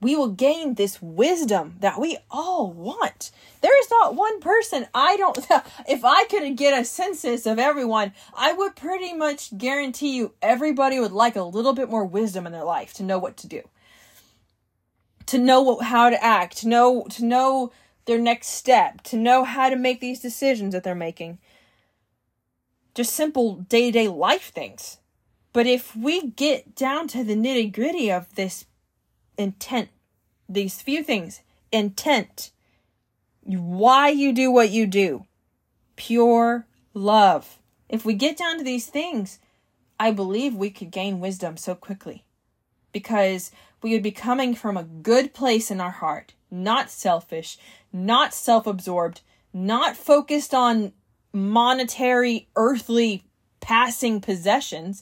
we 0.03 0.15
will 0.15 0.29
gain 0.29 0.75
this 0.75 1.01
wisdom 1.01 1.77
that 1.79 1.99
we 1.99 2.17
all 2.29 2.71
want. 2.71 3.31
There 3.61 3.79
is 3.79 3.89
not 3.89 4.15
one 4.15 4.39
person 4.39 4.87
I 4.93 5.17
don't, 5.17 5.37
if 5.87 6.03
I 6.03 6.25
could 6.25 6.55
get 6.57 6.79
a 6.79 6.85
census 6.85 7.45
of 7.45 7.57
everyone, 7.59 8.13
I 8.35 8.53
would 8.53 8.75
pretty 8.75 9.13
much 9.13 9.57
guarantee 9.57 10.15
you 10.15 10.33
everybody 10.41 10.99
would 10.99 11.11
like 11.11 11.35
a 11.35 11.43
little 11.43 11.73
bit 11.73 11.89
more 11.89 12.05
wisdom 12.05 12.45
in 12.45 12.51
their 12.51 12.63
life 12.63 12.93
to 12.95 13.03
know 13.03 13.17
what 13.17 13.37
to 13.37 13.47
do. 13.47 13.61
To 15.27 15.37
know 15.37 15.61
what, 15.61 15.85
how 15.85 16.09
to 16.09 16.23
act, 16.23 16.57
to 16.57 16.67
know, 16.67 17.05
to 17.11 17.23
know 17.25 17.71
their 18.05 18.19
next 18.19 18.47
step, 18.47 19.01
to 19.03 19.17
know 19.17 19.45
how 19.45 19.69
to 19.69 19.75
make 19.77 20.01
these 20.01 20.19
decisions 20.19 20.73
that 20.73 20.83
they're 20.83 20.93
making 20.93 21.39
just 22.95 23.13
simple 23.13 23.55
day 23.55 23.85
to 23.87 23.91
day 23.91 24.07
life 24.07 24.51
things. 24.51 24.97
But 25.51 25.67
if 25.67 25.95
we 25.95 26.29
get 26.29 26.75
down 26.75 27.07
to 27.09 27.23
the 27.23 27.35
nitty 27.35 27.71
gritty 27.73 28.11
of 28.11 28.33
this 28.35 28.65
intent, 29.37 29.89
these 30.53 30.81
few 30.81 31.03
things, 31.03 31.41
intent, 31.71 32.51
why 33.41 34.09
you 34.09 34.31
do 34.33 34.51
what 34.51 34.69
you 34.69 34.85
do, 34.85 35.25
pure 35.95 36.65
love. 36.93 37.59
If 37.89 38.05
we 38.05 38.13
get 38.13 38.37
down 38.37 38.57
to 38.57 38.63
these 38.63 38.87
things, 38.87 39.39
I 39.99 40.11
believe 40.11 40.55
we 40.55 40.69
could 40.69 40.91
gain 40.91 41.19
wisdom 41.19 41.57
so 41.57 41.75
quickly. 41.75 42.25
Because 42.91 43.51
we 43.81 43.91
would 43.91 44.03
be 44.03 44.11
coming 44.11 44.55
from 44.55 44.77
a 44.77 44.83
good 44.83 45.33
place 45.33 45.71
in 45.71 45.81
our 45.81 45.91
heart, 45.91 46.33
not 46.49 46.89
selfish, 46.89 47.57
not 47.91 48.33
self 48.33 48.67
absorbed, 48.67 49.21
not 49.51 49.97
focused 49.97 50.53
on 50.53 50.93
monetary, 51.33 52.47
earthly, 52.55 53.23
passing 53.59 54.21
possessions, 54.21 55.01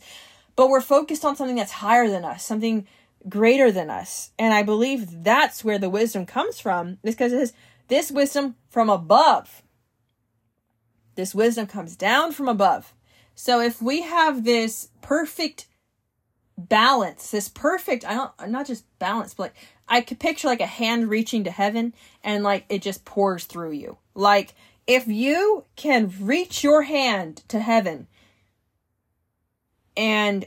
but 0.56 0.70
we're 0.70 0.82
focused 0.82 1.26
on 1.26 1.36
something 1.36 1.56
that's 1.56 1.72
higher 1.72 2.08
than 2.08 2.24
us, 2.24 2.44
something 2.44 2.88
greater 3.30 3.72
than 3.72 3.90
us. 3.90 4.32
And 4.40 4.54
I 4.54 4.64
believe 4.64 5.24
that's 5.24 5.64
where 5.64 5.80
the 5.80 5.90
wisdom 5.90 6.26
comes 6.26 6.60
from, 6.60 6.98
is 7.04 7.16
because 7.16 7.34
it 7.34 7.40
says, 7.40 7.54
this 7.88 8.12
wisdom 8.12 8.56
from 8.70 8.90
above. 8.90 9.64
This 11.16 11.36
wisdom 11.36 11.68
comes 11.68 11.96
down 11.96 12.32
from 12.32 12.48
above. 12.48 12.94
So 13.36 13.60
if 13.60 13.82
we 13.82 14.02
have 14.02 14.44
this 14.44 14.90
perfect 15.02 15.68
balance, 16.58 17.32
this 17.32 17.50
perfect, 17.50 18.06
I 18.06 18.14
don't, 18.14 18.52
not 18.52 18.68
just 18.68 18.86
balance, 19.00 19.34
but 19.34 19.44
like, 19.44 19.56
I 19.88 20.02
could 20.02 20.20
picture 20.20 20.48
like 20.48 20.62
a 20.62 20.66
hand 20.66 21.10
reaching 21.10 21.44
to 21.44 21.52
heaven 21.52 21.94
and 22.24 22.44
like 22.44 22.66
it 22.70 22.82
just 22.82 23.04
pours 23.04 23.46
through 23.46 23.72
you. 23.72 23.98
Like 24.16 24.54
if 24.88 25.08
you 25.08 25.66
can 25.76 26.14
reach 26.20 26.64
your 26.64 26.84
hand 26.84 27.44
to 27.50 27.60
heaven 27.60 28.08
and 29.98 30.46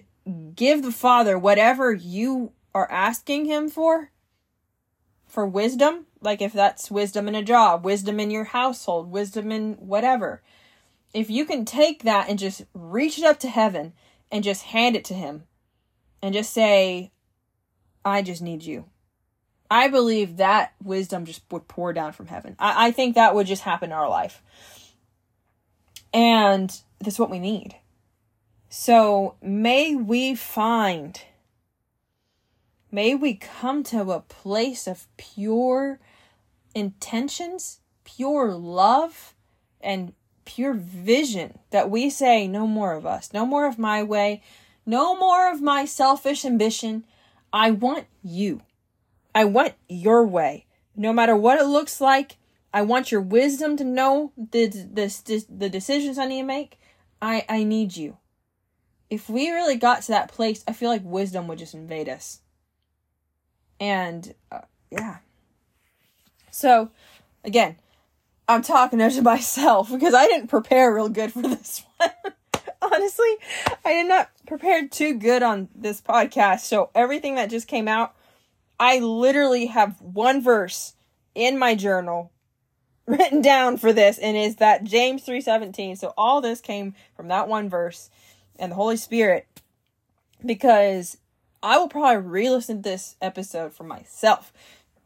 give 0.54 0.82
the 0.82 0.92
Father 0.92 1.38
whatever 1.38 1.92
you 1.92 2.52
are 2.74 2.90
asking 2.90 3.46
Him 3.46 3.68
for, 3.68 4.10
for 5.26 5.46
wisdom, 5.46 6.06
like 6.20 6.42
if 6.42 6.52
that's 6.52 6.90
wisdom 6.90 7.28
in 7.28 7.34
a 7.34 7.42
job, 7.42 7.84
wisdom 7.84 8.18
in 8.18 8.30
your 8.30 8.44
household, 8.44 9.10
wisdom 9.10 9.52
in 9.52 9.74
whatever, 9.74 10.42
if 11.12 11.30
you 11.30 11.44
can 11.44 11.64
take 11.64 12.02
that 12.02 12.28
and 12.28 12.38
just 12.38 12.64
reach 12.74 13.18
it 13.18 13.24
up 13.24 13.38
to 13.40 13.48
heaven 13.48 13.92
and 14.30 14.42
just 14.42 14.64
hand 14.64 14.96
it 14.96 15.04
to 15.04 15.14
Him 15.14 15.44
and 16.20 16.34
just 16.34 16.52
say, 16.52 17.12
I 18.04 18.22
just 18.22 18.42
need 18.42 18.62
you. 18.62 18.86
I 19.70 19.88
believe 19.88 20.36
that 20.36 20.74
wisdom 20.82 21.24
just 21.24 21.42
would 21.50 21.68
pour 21.68 21.92
down 21.92 22.12
from 22.12 22.26
heaven. 22.26 22.56
I, 22.58 22.88
I 22.88 22.90
think 22.90 23.14
that 23.14 23.34
would 23.34 23.46
just 23.46 23.62
happen 23.62 23.90
in 23.90 23.96
our 23.96 24.08
life. 24.08 24.42
And 26.12 26.76
that's 27.00 27.18
what 27.18 27.30
we 27.30 27.38
need. 27.38 27.76
So 28.68 29.36
may 29.42 29.94
we 29.94 30.34
find, 30.34 31.20
may 32.94 33.12
we 33.12 33.34
come 33.34 33.82
to 33.82 34.12
a 34.12 34.20
place 34.20 34.86
of 34.86 35.08
pure 35.16 35.98
intentions, 36.76 37.80
pure 38.04 38.52
love, 38.52 39.34
and 39.80 40.12
pure 40.44 40.72
vision 40.72 41.58
that 41.70 41.90
we 41.90 42.08
say, 42.08 42.46
no 42.46 42.68
more 42.68 42.92
of 42.92 43.04
us, 43.04 43.32
no 43.32 43.44
more 43.44 43.66
of 43.66 43.80
my 43.80 44.00
way, 44.00 44.40
no 44.86 45.18
more 45.18 45.50
of 45.50 45.60
my 45.60 45.84
selfish 45.84 46.44
ambition. 46.44 47.04
I 47.52 47.72
want 47.72 48.06
you. 48.22 48.62
I 49.34 49.44
want 49.44 49.74
your 49.88 50.24
way. 50.24 50.66
No 50.94 51.12
matter 51.12 51.34
what 51.34 51.58
it 51.58 51.66
looks 51.66 52.00
like, 52.00 52.36
I 52.72 52.82
want 52.82 53.10
your 53.10 53.20
wisdom 53.20 53.76
to 53.76 53.84
know 53.84 54.30
the, 54.36 54.66
the, 54.66 55.44
the 55.48 55.68
decisions 55.68 56.16
I 56.16 56.26
need 56.26 56.42
to 56.42 56.46
make. 56.46 56.78
I, 57.20 57.44
I 57.48 57.64
need 57.64 57.96
you. 57.96 58.18
If 59.10 59.28
we 59.28 59.50
really 59.50 59.76
got 59.76 60.02
to 60.02 60.12
that 60.12 60.30
place, 60.30 60.62
I 60.68 60.72
feel 60.72 60.90
like 60.90 61.02
wisdom 61.04 61.48
would 61.48 61.58
just 61.58 61.74
invade 61.74 62.08
us. 62.08 62.40
And, 63.80 64.34
uh, 64.50 64.60
yeah. 64.90 65.18
So, 66.50 66.90
again, 67.44 67.76
I'm 68.48 68.62
talking 68.62 68.98
to 68.98 69.22
myself 69.22 69.90
because 69.90 70.14
I 70.14 70.26
didn't 70.26 70.48
prepare 70.48 70.94
real 70.94 71.08
good 71.08 71.32
for 71.32 71.42
this 71.42 71.84
one. 71.96 72.10
Honestly, 72.80 73.36
I 73.84 73.94
did 73.94 74.08
not 74.08 74.30
prepare 74.46 74.86
too 74.86 75.14
good 75.14 75.42
on 75.42 75.68
this 75.74 76.00
podcast. 76.00 76.60
So 76.60 76.90
everything 76.94 77.36
that 77.36 77.48
just 77.48 77.66
came 77.66 77.88
out 77.88 78.14
I 78.78 78.98
literally 78.98 79.66
have 79.66 80.00
one 80.00 80.42
verse 80.42 80.94
in 81.34 81.58
my 81.58 81.74
journal 81.74 82.32
written 83.06 83.42
down 83.42 83.76
for 83.76 83.92
this 83.92 84.18
and 84.18 84.36
is 84.36 84.56
that 84.56 84.84
James 84.84 85.24
3:17. 85.24 85.98
So 85.98 86.12
all 86.16 86.40
this 86.40 86.60
came 86.60 86.94
from 87.16 87.28
that 87.28 87.48
one 87.48 87.68
verse 87.68 88.10
and 88.58 88.72
the 88.72 88.76
Holy 88.76 88.96
Spirit 88.96 89.46
because 90.44 91.18
I 91.64 91.78
will 91.78 91.88
probably 91.88 92.18
re-listen 92.18 92.82
to 92.82 92.82
this 92.82 93.16
episode 93.22 93.72
for 93.72 93.84
myself 93.84 94.52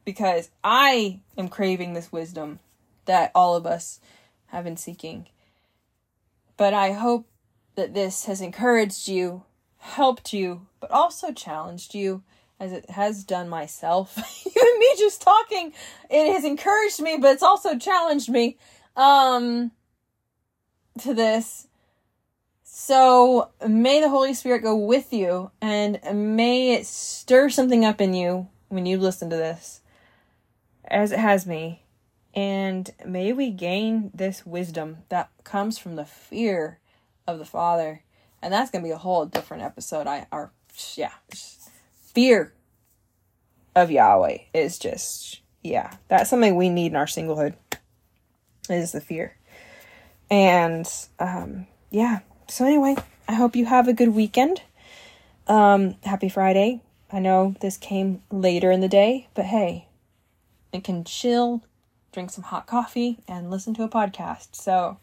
because 0.04 0.50
I 0.64 1.20
am 1.36 1.48
craving 1.48 1.94
this 1.94 2.10
wisdom 2.10 2.58
that 3.04 3.30
all 3.32 3.54
of 3.54 3.64
us 3.64 4.00
have 4.48 4.64
been 4.64 4.76
seeking. 4.76 5.28
But 6.56 6.74
I 6.74 6.90
hope 6.90 7.28
that 7.76 7.94
this 7.94 8.24
has 8.24 8.40
encouraged 8.40 9.06
you, 9.06 9.44
helped 9.78 10.32
you, 10.32 10.66
but 10.80 10.90
also 10.90 11.30
challenged 11.30 11.94
you 11.94 12.24
as 12.58 12.72
it 12.72 12.90
has 12.90 13.22
done 13.22 13.48
myself. 13.48 14.18
Even 14.44 14.78
me 14.80 14.88
just 14.98 15.22
talking, 15.22 15.72
it 16.10 16.32
has 16.32 16.44
encouraged 16.44 17.00
me, 17.00 17.18
but 17.20 17.34
it's 17.34 17.42
also 17.44 17.78
challenged 17.78 18.28
me. 18.28 18.58
Um, 18.96 19.70
to 21.02 21.14
this. 21.14 21.67
So 22.80 23.50
may 23.66 24.00
the 24.00 24.08
Holy 24.08 24.32
Spirit 24.32 24.62
go 24.62 24.76
with 24.76 25.12
you 25.12 25.50
and 25.60 25.98
may 26.14 26.74
it 26.74 26.86
stir 26.86 27.50
something 27.50 27.84
up 27.84 28.00
in 28.00 28.14
you 28.14 28.46
when 28.68 28.86
you 28.86 28.98
listen 28.98 29.28
to 29.30 29.36
this, 29.36 29.80
as 30.84 31.10
it 31.10 31.18
has 31.18 31.44
me. 31.44 31.82
And 32.34 32.88
may 33.04 33.32
we 33.32 33.50
gain 33.50 34.12
this 34.14 34.46
wisdom 34.46 34.98
that 35.08 35.28
comes 35.42 35.76
from 35.76 35.96
the 35.96 36.04
fear 36.04 36.78
of 37.26 37.40
the 37.40 37.44
Father. 37.44 38.04
And 38.40 38.54
that's 38.54 38.70
going 38.70 38.84
to 38.84 38.88
be 38.88 38.92
a 38.92 38.98
whole 38.98 39.26
different 39.26 39.64
episode. 39.64 40.06
I 40.06 40.28
are 40.30 40.52
yeah. 40.94 41.14
Fear 42.14 42.54
of 43.74 43.90
Yahweh 43.90 44.38
is 44.54 44.78
just 44.78 45.40
yeah, 45.64 45.96
that's 46.06 46.30
something 46.30 46.54
we 46.54 46.68
need 46.68 46.92
in 46.92 46.96
our 46.96 47.06
singlehood. 47.06 47.54
Is 48.70 48.92
the 48.92 49.00
fear. 49.00 49.36
And 50.30 50.88
um 51.18 51.66
yeah. 51.90 52.20
So 52.48 52.64
anyway, 52.64 52.96
I 53.28 53.34
hope 53.34 53.54
you 53.54 53.66
have 53.66 53.88
a 53.88 53.92
good 53.92 54.14
weekend. 54.14 54.62
Um 55.46 55.96
happy 56.04 56.28
Friday. 56.28 56.80
I 57.10 57.20
know 57.20 57.54
this 57.60 57.76
came 57.76 58.22
later 58.30 58.70
in 58.70 58.80
the 58.80 58.88
day, 58.88 59.28
but 59.34 59.46
hey, 59.46 59.86
it 60.72 60.84
can 60.84 61.04
chill, 61.04 61.62
drink 62.12 62.30
some 62.30 62.44
hot 62.44 62.66
coffee 62.66 63.18
and 63.26 63.50
listen 63.50 63.74
to 63.74 63.82
a 63.82 63.88
podcast. 63.88 64.48
So 64.54 64.98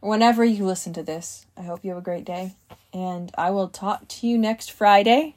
whenever 0.00 0.44
you 0.44 0.64
listen 0.64 0.92
to 0.94 1.02
this, 1.02 1.46
I 1.56 1.62
hope 1.62 1.84
you 1.84 1.90
have 1.90 1.98
a 1.98 2.02
great 2.02 2.24
day. 2.24 2.54
And 2.92 3.32
I 3.36 3.50
will 3.50 3.68
talk 3.68 4.06
to 4.08 4.26
you 4.26 4.38
next 4.38 4.70
Friday. 4.70 5.34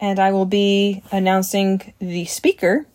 And 0.00 0.18
I 0.18 0.32
will 0.32 0.46
be 0.46 1.02
announcing 1.10 1.94
the 1.98 2.24
speaker 2.26 2.86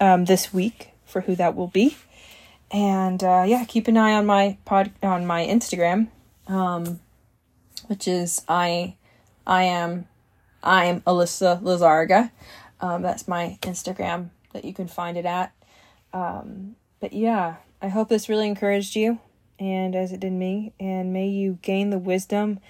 um, 0.00 0.24
this 0.24 0.52
week 0.54 0.90
for 1.04 1.22
who 1.22 1.34
that 1.34 1.54
will 1.54 1.68
be. 1.68 1.96
And 2.70 3.22
uh, 3.22 3.44
yeah, 3.46 3.64
keep 3.64 3.88
an 3.88 3.96
eye 3.96 4.14
on 4.14 4.26
my 4.26 4.56
pod 4.64 4.92
on 5.02 5.26
my 5.26 5.44
Instagram, 5.44 6.08
um, 6.46 7.00
which 7.86 8.08
is 8.08 8.42
I 8.48 8.96
I 9.46 9.64
am 9.64 10.06
I 10.62 10.86
am 10.86 11.00
Alyssa 11.02 11.60
Lazarga. 11.62 12.30
Um, 12.80 13.02
that's 13.02 13.28
my 13.28 13.58
Instagram 13.62 14.30
that 14.52 14.64
you 14.64 14.74
can 14.74 14.88
find 14.88 15.16
it 15.16 15.26
at. 15.26 15.52
Um, 16.12 16.76
but 17.00 17.12
yeah, 17.12 17.56
I 17.82 17.88
hope 17.88 18.08
this 18.08 18.28
really 18.28 18.48
encouraged 18.48 18.96
you 18.96 19.18
and 19.58 19.94
as 19.94 20.12
it 20.12 20.20
did 20.20 20.32
me, 20.32 20.72
and 20.80 21.12
may 21.12 21.28
you 21.28 21.58
gain 21.62 21.90
the 21.90 21.98
wisdom 21.98 22.60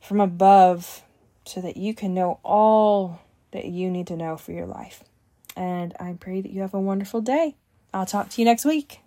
from 0.00 0.20
above 0.20 1.02
so 1.44 1.60
that 1.60 1.76
you 1.76 1.94
can 1.94 2.14
know 2.14 2.38
all 2.42 3.20
that 3.52 3.66
you 3.66 3.90
need 3.90 4.06
to 4.08 4.16
know 4.16 4.36
for 4.36 4.52
your 4.52 4.66
life. 4.66 5.02
And 5.56 5.94
I 5.98 6.16
pray 6.18 6.40
that 6.40 6.52
you 6.52 6.60
have 6.60 6.74
a 6.74 6.80
wonderful 6.80 7.20
day. 7.20 7.56
I'll 7.94 8.06
talk 8.06 8.28
to 8.30 8.40
you 8.40 8.44
next 8.44 8.64
week. 8.64 9.00